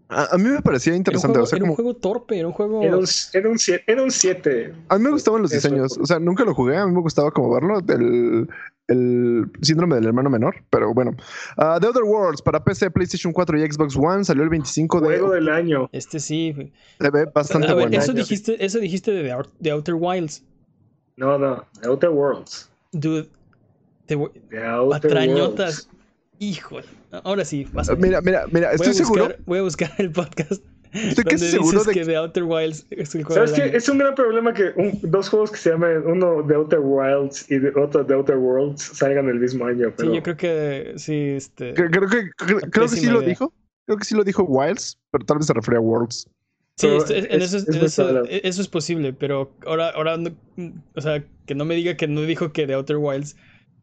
[0.09, 1.33] A, a mí me parecía Era un, interesante.
[1.33, 2.81] juego, o sea, era un juego torpe, era un juego.
[2.81, 3.83] Era un, era un siete.
[3.91, 4.73] Era un siete.
[4.89, 5.97] a mí me gustaban los diseños.
[6.01, 6.77] O sea, nunca lo jugué.
[6.77, 7.81] A mí me gustaba como verlo.
[7.81, 8.47] Del,
[8.87, 10.55] el síndrome del hermano menor.
[10.69, 11.15] Pero bueno.
[11.57, 15.07] Ah, The Other Worlds para PC, PlayStation 4 y Xbox One salió el 25 de.
[15.07, 15.89] Juego del año.
[15.91, 16.71] Este sí.
[16.99, 18.01] Se ve bastante A ver, bueno.
[18.01, 20.43] eso dijiste, eso dijiste de The Out- The Outer Wilds.
[21.15, 21.65] No, no.
[21.85, 22.69] Outer Worlds.
[22.91, 23.29] Dude.
[24.05, 25.87] Te voy- The Outer Patrañotas.
[25.87, 25.89] Worlds.
[26.39, 26.85] Híjole.
[27.23, 28.67] Ahora sí, vas a Ah, Mira, mira, mira.
[28.67, 29.35] voy, a Estoy buscar, seguro.
[29.47, 30.63] voy a buscar el podcast.
[30.93, 32.05] Estoy casi seguro de que que.
[32.05, 33.75] The Outer Wilds es el juego ¿Sabes qué?
[33.77, 37.49] Es un gran problema que un- dos juegos que se llaman uno The Outer Wilds
[37.51, 39.91] y de- otro The Outer Worlds salgan el mismo año.
[39.95, 41.73] Pero Sí, yo creo que sí, este.
[41.73, 43.29] Creo, creo que, creo, creo que sí Pésima lo idea.
[43.29, 43.53] dijo.
[43.85, 46.29] Creo que sí lo dijo Wilds, pero tal vez se refería a Worlds.
[46.77, 48.41] Sí, esto- en es- eso, es en eso, probable.
[48.47, 50.29] eso es posible, pero ahora, ahora, no-
[50.93, 53.35] o sea, que no me diga que no dijo que The Outer Wilds.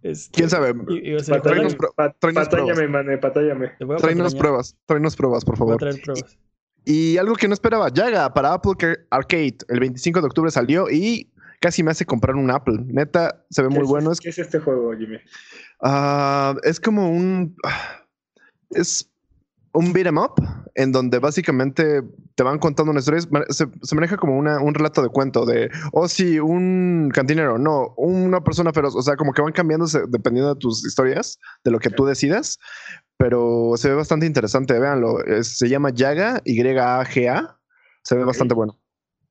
[0.02, 0.74] este, ¿Quién sabe?
[0.90, 3.72] i- iba a ser Patállame, Tráenos pro- pat- tráenos patállame, mané, patállame.
[3.98, 5.76] Tráenos pruebas, tráenos pruebas, por Voy a favor.
[5.78, 6.38] traer pruebas.
[6.84, 9.56] Y algo que no esperaba, Yaga para Apple Ca- Arcade.
[9.68, 11.30] El 25 de octubre salió y
[11.60, 12.76] casi me hace comprar un Apple.
[12.86, 14.12] Neta, se ve ¿Qué muy es- bueno.
[14.12, 15.16] Es, ¿Qué es este juego, Jimmy?
[15.82, 17.56] ah, es como un.
[18.70, 19.10] Es
[19.72, 20.34] un beat 'em up
[20.76, 22.02] en donde básicamente
[22.34, 23.20] te van contando una historia.
[23.50, 28.42] Se maneja como una, un relato de cuento de, oh, sí, un cantinero, no, una
[28.42, 28.94] persona feroz.
[28.96, 32.58] O sea, como que van cambiándose dependiendo de tus historias, de lo que tú decidas.
[33.16, 35.24] Pero se ve bastante interesante, véanlo.
[35.24, 37.58] Es- se llama Yaga, Y-A-G-A.
[38.02, 38.26] Se ve Ok.
[38.28, 38.78] bastante bueno.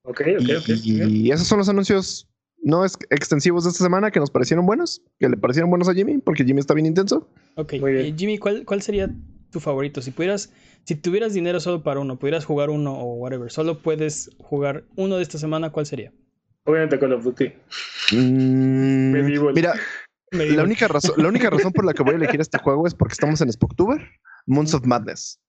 [0.02, 0.68] Ok, ok, ok.
[0.84, 1.10] Y, bien.
[1.10, 2.28] y esos son los anuncios
[2.62, 5.94] no es extensivos de esta semana que nos parecieron buenos, que le parecieron buenos a
[5.94, 7.28] Jimmy, porque Jimmy está bien intenso.
[7.56, 8.06] Ok, Muy bien.
[8.06, 9.10] eh, Jimmy, ¿cuál, ¿cuál sería
[9.50, 10.00] tu favorito?
[10.00, 10.50] Si pudieras,
[10.84, 15.16] si tuvieras dinero solo para uno, pudieras jugar uno o whatever, solo puedes jugar uno
[15.18, 16.10] de esta semana, ¿cuál sería?
[16.64, 17.52] Obviamente Call of Duty.
[18.12, 19.74] Mm, mira,
[20.34, 22.94] la única, razón, la única razón por la que voy a elegir este juego es
[22.94, 24.00] porque estamos en Spooktober,
[24.46, 25.40] Moons of Madness.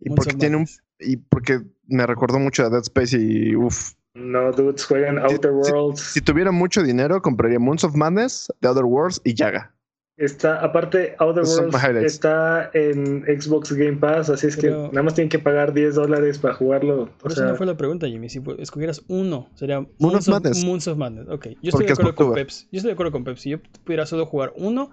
[0.00, 0.66] Y porque tiene un
[0.98, 3.92] y porque me recordó mucho a Dead Space y uff.
[4.14, 6.00] No, dudes, juegan Outer si- Worlds.
[6.00, 9.74] Si tuviera mucho dinero, compraría Moons of Madness, The Other Worlds y Yaga.
[10.18, 15.30] Está, aparte, Outer Worlds está en Xbox Game Pass, así es que nada más tienen
[15.30, 17.04] que pagar 10 dólares para jugarlo.
[17.04, 18.28] O Por eso sea, no fue la pregunta, Jimmy.
[18.28, 20.64] Si escogieras uno, sería Moon Moons of of, Madness.
[20.64, 21.28] Moons of Madness.
[21.28, 22.34] Ok, yo estoy Porque de es acuerdo con.
[22.34, 22.68] Peps.
[22.70, 23.40] Yo estoy de acuerdo con Peps.
[23.40, 24.90] Si yo pudiera solo jugar uno,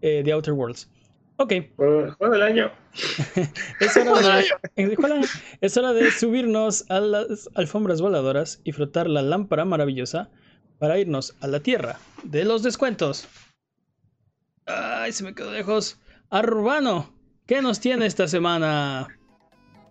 [0.00, 0.88] eh, The Outer Worlds.
[1.36, 2.72] Ok, juego, juego del año.
[3.80, 5.26] es hora, de,
[5.60, 10.30] es hora de subirnos a las alfombras voladoras y frotar la lámpara maravillosa
[10.78, 13.28] para irnos a la tierra de los descuentos.
[14.66, 15.98] Ay, se me quedó lejos.
[16.30, 17.12] Arbano,
[17.46, 19.08] ¿qué nos tiene esta semana?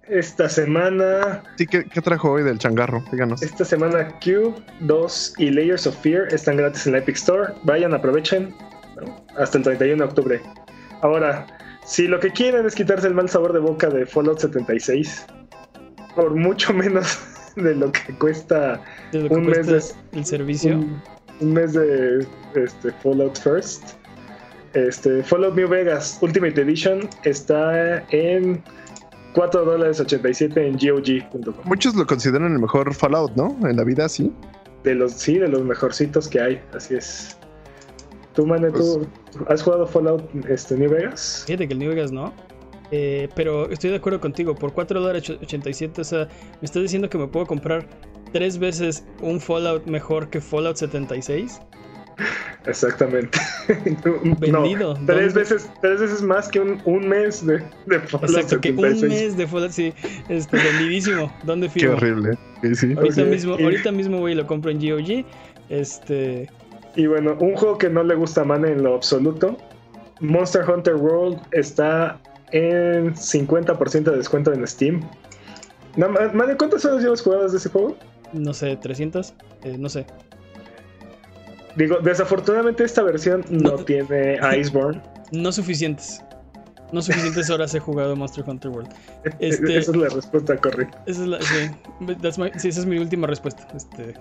[0.07, 3.03] Esta semana, Sí, ¿qué, qué trajo hoy del changarro?
[3.11, 3.41] Díganos.
[3.43, 7.53] esta semana Cube 2 y Layers of Fear están gratis en la Epic Store.
[7.63, 8.53] Vayan, aprovechen
[9.37, 10.41] hasta el 31 de octubre.
[11.01, 11.45] Ahora,
[11.85, 15.25] si lo que quieren es quitarse el mal sabor de boca de Fallout 76,
[16.15, 17.19] por mucho menos
[17.55, 19.83] de lo que cuesta De lo que Un mes de-
[20.17, 20.75] el servicio.
[20.77, 21.01] un,
[21.41, 23.93] un mes de este, Fallout First.
[24.73, 28.63] Este, Fallout New Vegas Ultimate Edition está en
[29.33, 31.55] 4 dólares 87 en GOG.com.
[31.65, 33.57] Muchos lo consideran el mejor Fallout, ¿no?
[33.67, 34.31] En la vida, sí.
[34.83, 37.37] De los, sí, de los mejorcitos que hay, así es.
[38.33, 41.43] Tú, Mane, ¿tú Pues has jugado Fallout este, New Vegas?
[41.45, 42.33] Fíjate que el New Vegas no.
[42.91, 44.55] Eh, pero estoy de acuerdo contigo.
[44.55, 46.27] Por 4 dólares 87, o sea,
[46.61, 47.87] me estás diciendo que me puedo comprar
[48.31, 51.61] tres veces un Fallout mejor que Fallout 76.
[52.65, 53.39] Exactamente.
[54.39, 54.93] Vendido.
[54.95, 57.57] No, tres veces, tres veces más que un, un mes de,
[57.87, 59.11] de Fallout Exacto, que un 76.
[59.11, 59.93] mes de Fallout, sí,
[60.29, 61.33] este, vendidísimo.
[61.43, 61.95] ¿Dónde Qué firmo?
[61.95, 62.37] horrible.
[62.61, 62.93] Sí, sí.
[62.95, 65.25] Ahorita Ok, mismo, y- ahorita mismo voy y lo compro en GOG.
[65.69, 66.49] Este,
[66.95, 69.57] Y bueno, un juego que no le gusta a Mane en lo absoluto.
[70.19, 72.19] Monster Hunter World está
[72.51, 75.01] en 50% de descuento en Steam.
[75.95, 76.09] No,
[76.57, 77.97] ¿cuántas horas llevas jugadas de ese juego?
[78.33, 79.33] no sé, 300,
[79.63, 80.05] eh, no sé.
[81.75, 83.75] Digo, desafortunadamente esta versión no, No.
[83.77, 85.01] tiene Iceborne.
[85.31, 86.21] No suficientes.
[86.91, 88.91] No suficientes horas he jugado Monster Hunter World.
[89.39, 91.01] Este- Esa es la respuesta correcta.
[91.05, 91.71] Esa es la, sí,
[92.21, 93.65] that's my- sí, esa es mi última respuesta.
[93.75, 94.13] Este,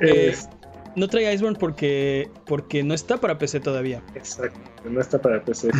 [0.00, 0.48] Eh, Es-
[0.96, 4.02] no trae Iceborne porque, porque no está para PC todavía.
[4.14, 4.58] Exacto,
[4.88, 5.70] no está para PC.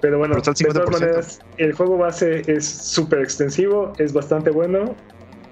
[0.00, 0.90] Pero bueno, de todas 50%.
[0.90, 4.94] maneras, el juego base es súper extensivo, es bastante bueno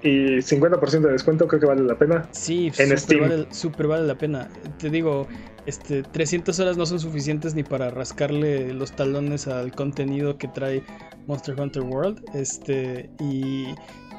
[0.03, 2.27] y 50% de descuento, creo que vale la pena.
[2.31, 3.21] Sí, En súper Steam.
[3.21, 4.49] Vale, súper vale la pena.
[4.77, 5.27] Te digo,
[5.65, 10.83] este, 300 horas no son suficientes ni para rascarle los talones al contenido que trae
[11.27, 12.21] Monster Hunter World.
[12.33, 13.73] Este, y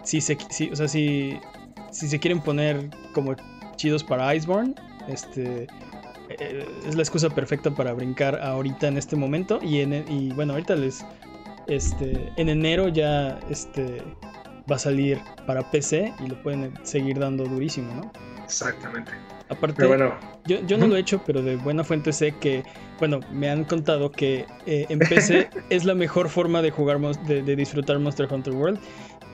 [0.05, 1.39] si se, si, o sea, si,
[1.91, 3.37] si se quieren poner como
[3.77, 4.75] chidos para Iceborne,
[5.09, 5.67] este,
[6.31, 9.59] eh, es la excusa perfecta para brincar ahorita en este momento.
[9.63, 11.05] Y, en, y bueno, ahorita les,
[11.67, 14.03] este, en enero ya, este,
[14.71, 18.13] va a salir para PC y lo pueden seguir dando durísimo, ¿no?
[18.45, 19.13] Exactamente.
[19.49, 20.15] Aparte, bueno,
[20.47, 22.65] yo, yo no lo he hecho, pero de buena fuente sé que,
[22.99, 27.43] bueno, me han contado que eh, en PC es la mejor forma de jugar, de,
[27.43, 28.79] de disfrutar Monster Hunter World.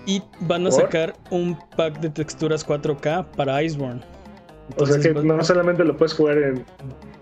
[0.06, 0.80] Y van a ¿Por?
[0.80, 4.00] sacar un pack de texturas 4K para Iceborne.
[4.76, 6.64] o sea que no solamente lo puedes jugar en,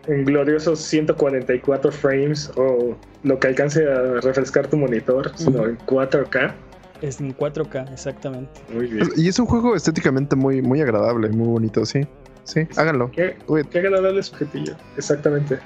[0.07, 6.55] en gloriosos 144 frames o lo que alcance a refrescar tu monitor, sino en 4K.
[7.03, 8.61] Es en 4K, exactamente.
[8.73, 9.09] Muy bien.
[9.17, 12.07] Y es un juego estéticamente muy, muy agradable, muy bonito, sí.
[12.45, 13.11] Sí, háganlo.
[13.11, 13.37] Qué,
[13.71, 14.75] qué agradable sujetillo.
[14.97, 15.59] Exactamente.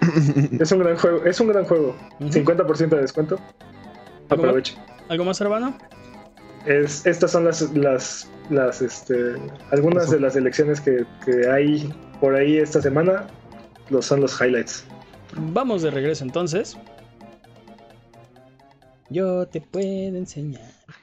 [0.60, 1.24] Es un gran juego.
[1.24, 1.96] Es un gran juego.
[2.20, 2.30] Ujú.
[2.30, 3.38] 50% de descuento.
[4.28, 4.50] ¿Algo más?
[4.50, 4.76] Aproveche.
[5.08, 5.76] ¿Algo más, Arbano?
[6.66, 9.34] Es, estas son las, las, las este,
[9.70, 13.26] algunas de las elecciones que, que hay por ahí esta semana.
[13.90, 14.84] Los son los highlights.
[15.36, 16.76] Vamos de regreso entonces.
[19.12, 20.62] Yo te puedo enseñar.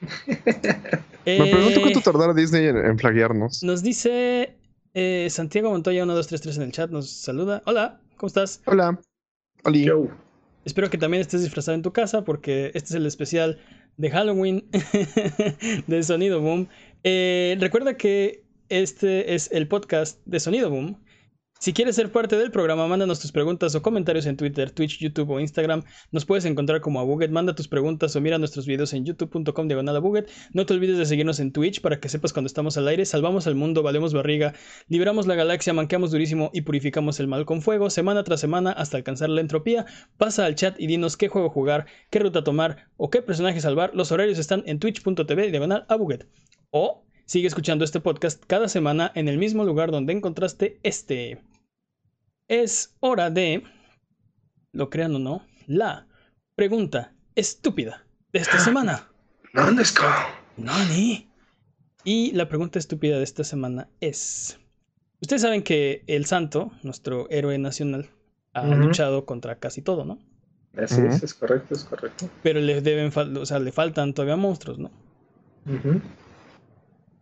[1.26, 3.62] Me pregunto Eh, cuánto tardará Disney en, en flaguearnos.
[3.62, 4.56] Nos dice
[4.94, 7.62] eh, Santiago Montoya 1233 en el chat, nos saluda.
[7.66, 8.62] Hola, ¿cómo estás?
[8.66, 8.98] Hola.
[9.64, 9.84] Oli.
[9.84, 10.08] Yo.
[10.64, 13.58] Espero que también estés disfrazado en tu casa porque este es el especial
[13.96, 14.68] de Halloween
[15.86, 16.68] de Sonido Boom.
[17.04, 20.98] Eh, recuerda que este es el podcast de Sonido Boom.
[21.62, 25.28] Si quieres ser parte del programa, mándanos tus preguntas o comentarios en Twitter, Twitch, YouTube
[25.28, 25.82] o Instagram.
[26.10, 27.30] Nos puedes encontrar como a Buget.
[27.30, 30.02] Manda tus preguntas o mira nuestros videos en youtube.com diagonal.
[30.54, 33.04] No te olvides de seguirnos en Twitch para que sepas cuando estamos al aire.
[33.04, 34.54] Salvamos al mundo, valemos barriga,
[34.88, 38.96] liberamos la galaxia, manqueamos durísimo y purificamos el mal con fuego, semana tras semana hasta
[38.96, 39.84] alcanzar la entropía.
[40.16, 43.90] Pasa al chat y dinos qué juego jugar, qué ruta tomar o qué personaje salvar.
[43.92, 45.98] Los horarios están en twitch.tv diagonal a.
[46.70, 51.49] O sigue escuchando este podcast cada semana en el mismo lugar donde encontraste este.
[52.50, 53.62] Es hora de,
[54.72, 56.08] lo crean o no, la
[56.56, 59.08] pregunta estúpida de esta semana.
[59.54, 60.26] ¿Dónde está?
[60.56, 61.30] Nani.
[62.02, 64.58] Y la pregunta estúpida de esta semana es:
[65.20, 68.10] Ustedes saben que el Santo, nuestro héroe nacional,
[68.52, 70.18] ha luchado contra casi todo, ¿no?
[70.76, 72.28] Así es, es correcto, es correcto.
[72.42, 74.90] Pero le deben, o sea, le faltan todavía monstruos, ¿no?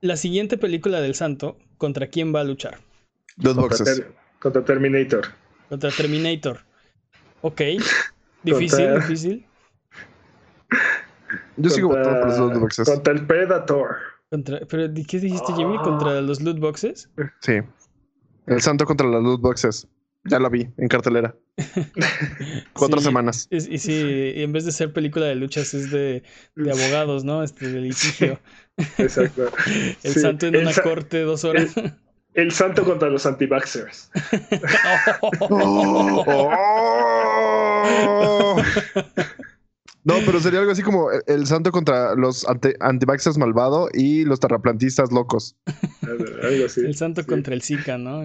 [0.01, 2.79] La siguiente película del Santo, ¿contra quién va a luchar?
[3.37, 4.07] Dos Contra, boxes.
[4.41, 5.27] Contra Terminator.
[5.69, 6.61] Contra Terminator.
[7.43, 7.61] Ok.
[8.43, 9.47] Difícil, Contra- difícil.
[11.57, 12.89] Yo sigo Contra- votando por los dos boxes.
[12.89, 13.97] Contra el Predator.
[14.31, 15.77] Contra, ¿Pero ¿de qué dijiste, Jimmy?
[15.79, 15.83] Ah.
[15.83, 17.11] ¿Contra los loot boxes?
[17.41, 17.55] Sí.
[18.47, 19.89] El santo contra las loot boxes.
[20.25, 21.35] Ya lo vi en cartelera.
[22.75, 23.47] Cuatro Sí, semanas.
[23.51, 26.23] es- y sí, en vez de ser película de luchas, es de,
[26.55, 27.43] de abogados, ¿no?
[27.43, 28.39] Este, de litigio.
[28.99, 29.51] Exacto.
[30.03, 31.77] El Sí, santo en una sa- corte dos horas.
[31.77, 31.93] El
[32.53, 34.11] santo contra los anti-vaxxers.
[37.01, 38.57] ¡Oh!
[40.05, 44.25] No, pero sería algo así como el- el santo contra los anti antivaxxers malvado y
[44.25, 45.55] los terraplantistas locos.
[46.43, 46.81] Algo así.
[46.81, 47.27] El santo Sí.
[47.29, 48.23] contra el Zika, ¿no?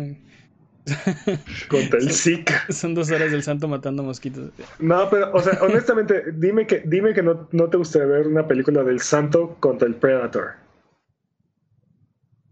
[1.70, 2.64] Contra el Zika.
[2.70, 4.52] Son dos horas del santo matando mosquitos.
[4.80, 8.48] No, pero, o sea, honestamente, dime que, dime que no, no te gustaría ver una
[8.48, 10.63] película del santo contra el Predator.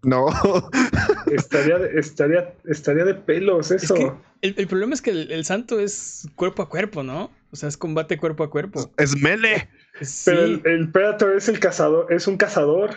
[0.03, 0.27] No.
[1.31, 3.93] Estaría, de- estaría, estaría de pelos eso.
[3.95, 7.29] que- El, el problema es que el, el santo es cuerpo a cuerpo, ¿no?
[7.51, 8.91] O sea, es combate cuerpo a cuerpo.
[8.97, 9.69] es mele.
[9.99, 12.95] Es- Pero sí, el, el Predator es el cazador, es un cazador.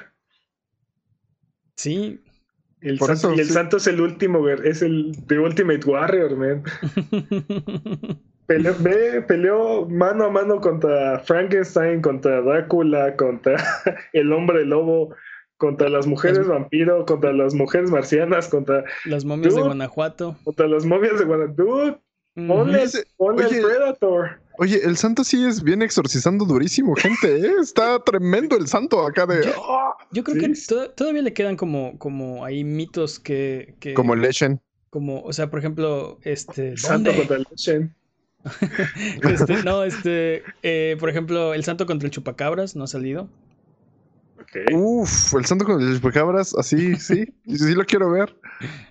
[1.77, 2.21] sí.
[2.81, 3.53] El Por santo- eso, y el sí.
[3.55, 6.63] santo es el último, es el The Ultimate Warrior, man.
[8.47, 13.57] Peleó, ve, peleó mano a mano contra Frankenstein, contra Drácula, contra
[14.13, 15.15] el hombre lobo,
[15.65, 19.63] contra las mujeres Las- vampiro, contra las mujeres marcianas, contra, Las momias de.
[19.63, 20.37] Guanajuato.
[20.45, 22.01] contra las momias de Guanajuato.
[22.35, 22.85] Ponle,
[23.17, 23.59] ponle oye.
[23.59, 24.41] el Predator.
[24.59, 27.39] Oye, el santo sí es bien exorcizando durísimo, gente.
[27.39, 27.53] ¿eh?
[27.61, 29.53] Está tremendo el santo acá de.
[29.57, 29.93] ¡Ah!
[30.11, 30.41] Yo creo Sí.
[30.41, 34.61] que to- todavía le quedan como, como ahí mitos que, que- Como el Lechen.
[34.91, 37.95] como, o sea, por ejemplo, este, Santo contra el Shen.
[39.23, 43.29] Este, no, este, eh, por ejemplo, el santo contra el chupacabras no ha salido.
[44.55, 44.73] Ok.
[44.75, 47.27] Uf, el santo con el chupacabras, así, sí.
[47.47, 48.37] sí lo quiero ver.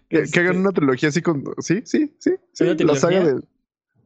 [0.09, 1.43] Que, que Este, hagan una trilogía así con.
[1.59, 2.35] Sí, sí, sí.
[2.51, 3.41] sí ¿Una la saga de.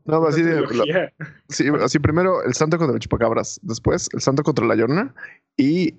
[0.05, 0.61] No, así de.
[0.61, 1.11] la-
[1.49, 3.59] sí, así primero el santo contra el chupacabras.
[3.63, 5.13] Después el santo contra la llorona.
[5.57, 5.95] Y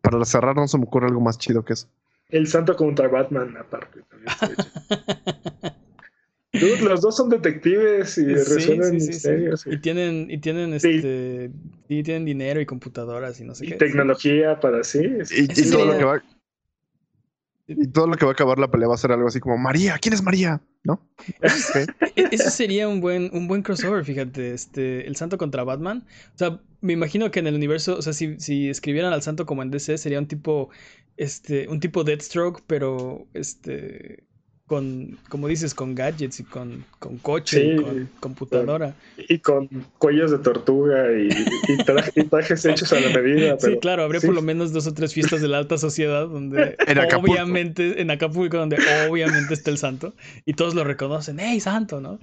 [0.00, 1.88] para cerrar no se me ocurre algo más chido que eso.
[2.28, 4.00] El santo contra Batman, aparte.
[4.08, 4.56] También.
[6.52, 9.08] Dude, los dos son detectives y Sí, resuelven sí, sí, sí.
[9.08, 9.66] misterios.
[9.66, 10.90] Y tienen, y tienen Sí.
[10.96, 11.50] este.
[11.88, 13.74] Y tienen dinero y computadoras y no sé Y qué.
[13.76, 14.98] tecnología para sí.
[15.30, 16.22] Y, y Ese todo lo que va.
[17.68, 19.56] Y todo lo que va a acabar la pelea va a ser algo así como
[19.56, 20.60] María, ¿quién es María?
[20.84, 20.94] ¿No?
[21.38, 21.76] Ok.
[22.16, 26.04] E- Ese sería un buen, un buen crossover, fíjate, este, el santo contra Batman.
[26.34, 29.46] O sea, me imagino que en el universo, o sea, si, si escribieran al santo
[29.46, 30.70] como en DC, sería un tipo,
[31.16, 34.24] este, un tipo Deathstroke, pero, este,
[34.72, 38.94] con, como dices, con gadgets y con, con coche y con computadora.
[39.28, 39.68] Y con
[39.98, 43.58] cuellos de tortuga y, y traje- y trajes hechos a la medida.
[43.60, 44.28] Sí, claro, habría sí.
[44.28, 48.10] por lo menos dos o tres fiestas de la alta sociedad donde En obviamente, en
[48.10, 48.78] Acapulco, donde
[49.10, 50.14] obviamente está el santo
[50.46, 52.00] y todos lo reconocen, ¡Hey, santo!
[52.00, 52.18] ¿no?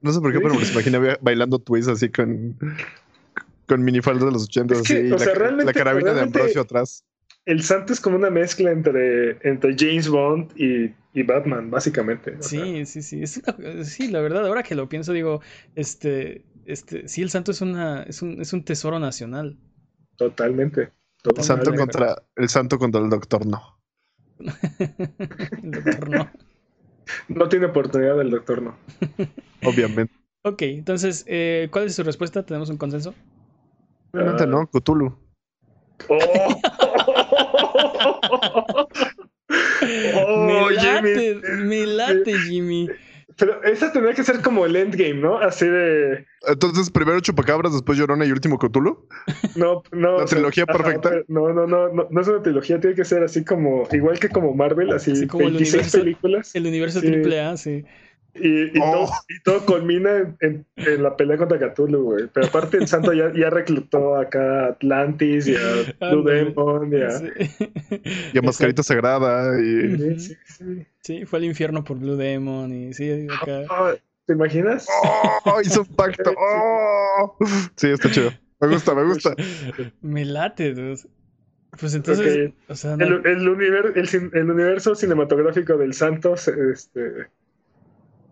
[0.00, 2.56] No sé por qué, pero me los imaginé bailando twist así con,
[3.66, 6.22] con minifalda de los 80 Es que, así, y o la, sea, la carabina de
[6.22, 7.04] Ambrosio atrás.
[7.48, 12.36] El santo es como una mezcla entre, entre James Bond y, y Batman, básicamente.
[12.38, 13.22] o sea, Sí, sí, sí.
[13.22, 15.40] Es una- sí, la verdad, ahora que lo pienso, digo,
[15.74, 19.56] este, este, sí, el santo es una, es un, es un tesoro nacional.
[20.16, 20.92] totalmente.
[21.24, 23.80] El santo contra el santo contra el doctor no.
[25.62, 26.30] El doctor no.
[27.28, 28.76] No tiene oportunidad el doctor, no.
[29.64, 30.12] Obviamente.
[30.42, 32.44] Ok, entonces, eh, ¿cuál es su respuesta?
[32.44, 33.14] ¿Tenemos un consenso?
[34.12, 34.46] Obviamente Ah.
[34.46, 35.16] no, Cthulhu.
[36.08, 36.60] ¡Oh!
[40.14, 41.40] ¡Oh, me late, Jimmy!
[41.64, 42.88] me late, Jimmy.
[43.36, 45.38] Pero esa tendría que ser como el endgame, ¿no?
[45.38, 46.26] Así de.
[46.48, 49.06] Entonces, primero Chupacabras, después Llorona y último Cthulhu.
[49.54, 50.16] No, no.
[50.18, 51.12] La o sea, trilogía ajá, perfecta.
[51.28, 54.28] No, no, no, no, no es una trilogía, tiene que ser así como, igual que
[54.28, 56.54] como Marvel, así Así como el 26 universo- películas.
[56.56, 57.06] El universo Sí.
[57.06, 57.84] triple A, sí.
[58.40, 58.92] Y, y Oh.
[58.92, 62.26] todo, y todo culmina en, en- en la pelea contra Cthulhu, güey.
[62.32, 66.22] Pero aparte el santo ya, ya reclutó acá a Atlantis y a Blue.
[66.24, 67.10] Demon y a...
[67.10, 67.26] Sí.
[68.34, 69.60] Y a Mascarita Sagrada.
[69.60, 69.96] Y...
[69.96, 70.86] Sí, sí, sí.
[71.00, 73.62] Sí, fue al infierno por Blue Demon y sí, acá.
[73.70, 73.94] Ah,
[74.26, 74.86] ¿Te imaginas?
[75.44, 75.60] ¡Oh!
[75.62, 76.32] Hizo un pacto.
[76.38, 77.36] ¡Oh!
[77.76, 78.30] Sí, está chido.
[78.60, 79.34] Me gusta, me gusta.
[80.02, 80.98] Me late, dude.
[81.78, 82.54] Pues entonces, Ok.
[82.70, 87.28] o sea, no- El, el, univer- el universo cinematográfico del santo se- este,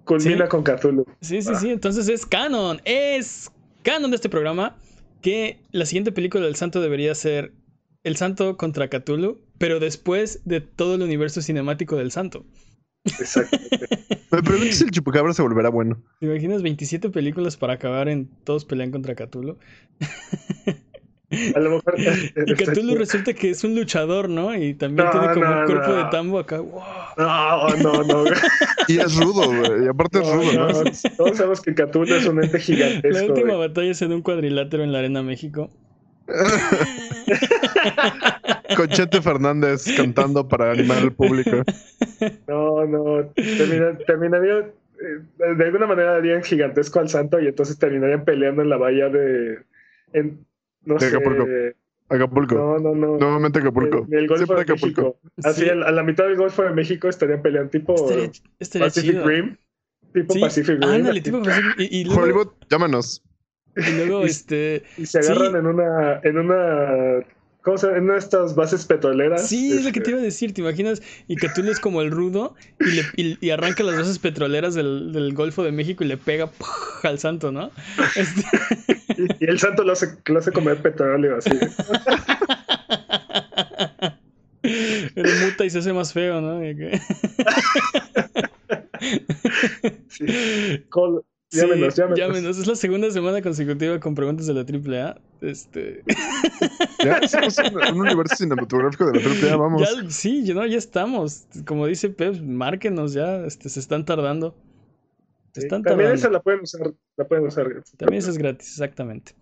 [0.07, 0.48] culmina Sí.
[0.48, 1.04] con Cthulhu.
[1.20, 1.59] Sí, sí, Ah.
[1.61, 1.68] sí.
[1.70, 2.80] Entonces es canon.
[2.86, 3.50] Es
[3.82, 4.76] canon de este programa
[5.20, 7.52] que la siguiente película del santo debería ser
[8.04, 12.46] El santo contra Cthulhu, pero después de todo el universo cinemático del santo.
[13.04, 13.88] Exactamente.
[14.30, 16.02] Me pregunto si el Chupacabra se volverá bueno.
[16.20, 19.59] ¿Te imaginas 27 películas para acabar en todos pelean contra Cthulhu?
[21.55, 21.95] A lo mejor.
[22.47, 24.55] Y Cthulhu resulta que es un luchador, ¿no?
[24.55, 25.97] Y también No, tiene como no, un cuerpo no.
[25.97, 26.61] de tambo acá.
[26.61, 26.82] ¡Wow!
[27.16, 28.20] No, no, no.
[28.22, 28.32] güey.
[28.89, 29.84] Y es rudo, güey.
[29.84, 30.68] Y aparte es rudo, ¿no?
[30.68, 30.82] no,
[31.16, 33.26] Todos sabemos que Cthulhu es un ente La gigantesco.
[33.26, 33.68] última güey.
[33.68, 35.70] batalla es en un cuadrilátero en la Arena México.
[38.76, 41.62] Con Chete Fernández cantando para animar al público.
[42.49, 43.24] No, no.
[43.34, 44.59] termina- terminaría.
[44.59, 49.09] eh, de alguna manera harían gigantesco al santo y entonces terminarían peleando en la bahía
[49.09, 49.59] de.
[50.12, 50.45] En,
[50.87, 51.07] no De sé.
[51.16, 51.47] Acapulco.
[52.09, 52.55] Acapulco.
[52.55, 53.18] No, no, no.
[53.18, 54.07] Nuevamente Acapulco.
[54.11, 55.03] El Golfo Siempre de Acapulco.
[55.03, 55.20] México.
[55.45, 55.68] Así, Sí.
[55.70, 58.30] a la mitad del Golfo de México estarían peleando tipo Estaría,
[58.61, 59.26] estaría Pacific chido.
[59.26, 59.57] Rim.
[60.14, 60.89] Tipo Sí, Pacific Rim.
[60.89, 63.22] ándale, tipo Pacific- y, y luego, Hollywood, llámanos.
[63.76, 65.59] y luego, Y- este, Y se agarran Sí.
[65.59, 66.20] en una.
[66.22, 67.26] En una.
[67.67, 69.49] ¿Cómo se estas bases petroleras.
[69.49, 71.03] sí, es lo que te este, iba a decir, ¿te imaginas?
[71.27, 75.12] Y Cthulhu es como el rudo y, le, y, y arranca las bases petroleras del,
[75.12, 76.49] del Golfo de México y le pega
[77.03, 77.73] al santo, ¿no?
[78.14, 78.45] Este,
[79.19, 81.51] Y, y el santo lo hace, lo hace comer petróleo así.
[84.62, 86.61] pero muta y se hace más feo, ¿no?
[90.09, 90.25] Sí.
[90.89, 92.18] Col- Sí, Llámenos, llámenos.
[92.18, 92.59] llámenos.
[92.59, 95.20] Es la segunda semana consecutiva con preguntas de la AAA.
[95.42, 96.03] Este,
[97.05, 99.82] Ya hicimos un, un universo cinematográfico de la AAA, vamos.
[99.82, 101.47] ya, sí, ya, no, ya estamos.
[101.64, 103.44] Como dice Pep, márquenos ya.
[103.47, 104.57] Este, se están tardando.
[105.55, 106.14] Se Sí, están También tardando.
[106.20, 106.92] esa la pueden usar.
[107.16, 107.82] La pueden usar.
[107.97, 109.32] También eso es gratis, exactamente.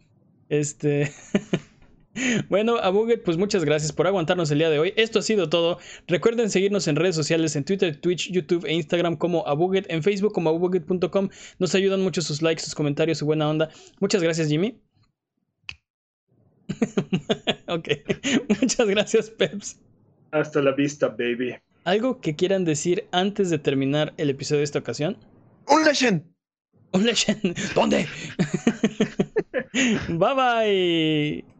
[0.50, 1.10] Este.
[2.48, 4.92] Bueno, a Buget, pues muchas gracias por aguantarnos el día de hoy.
[4.96, 5.78] Esto ha sido todo.
[6.06, 10.32] Recuerden seguirnos en redes sociales, en Twitter, Twitch, YouTube e Instagram como Abuget, en Facebook
[10.32, 11.28] como abuget.com.
[11.58, 13.70] Nos ayudan mucho sus likes, sus comentarios, su buena onda.
[14.00, 14.80] Muchas gracias, Jimmy.
[17.68, 17.88] ok.
[18.60, 19.80] Muchas gracias, Peps.
[20.30, 21.56] Hasta la vista, baby.
[21.84, 25.18] ¿Algo que quieran decir antes de terminar el episodio de esta ocasión?
[25.68, 26.22] ¡Un Legend!
[26.92, 27.56] Un legend.
[27.74, 28.06] ¿Dónde?
[30.08, 31.53] bye bye.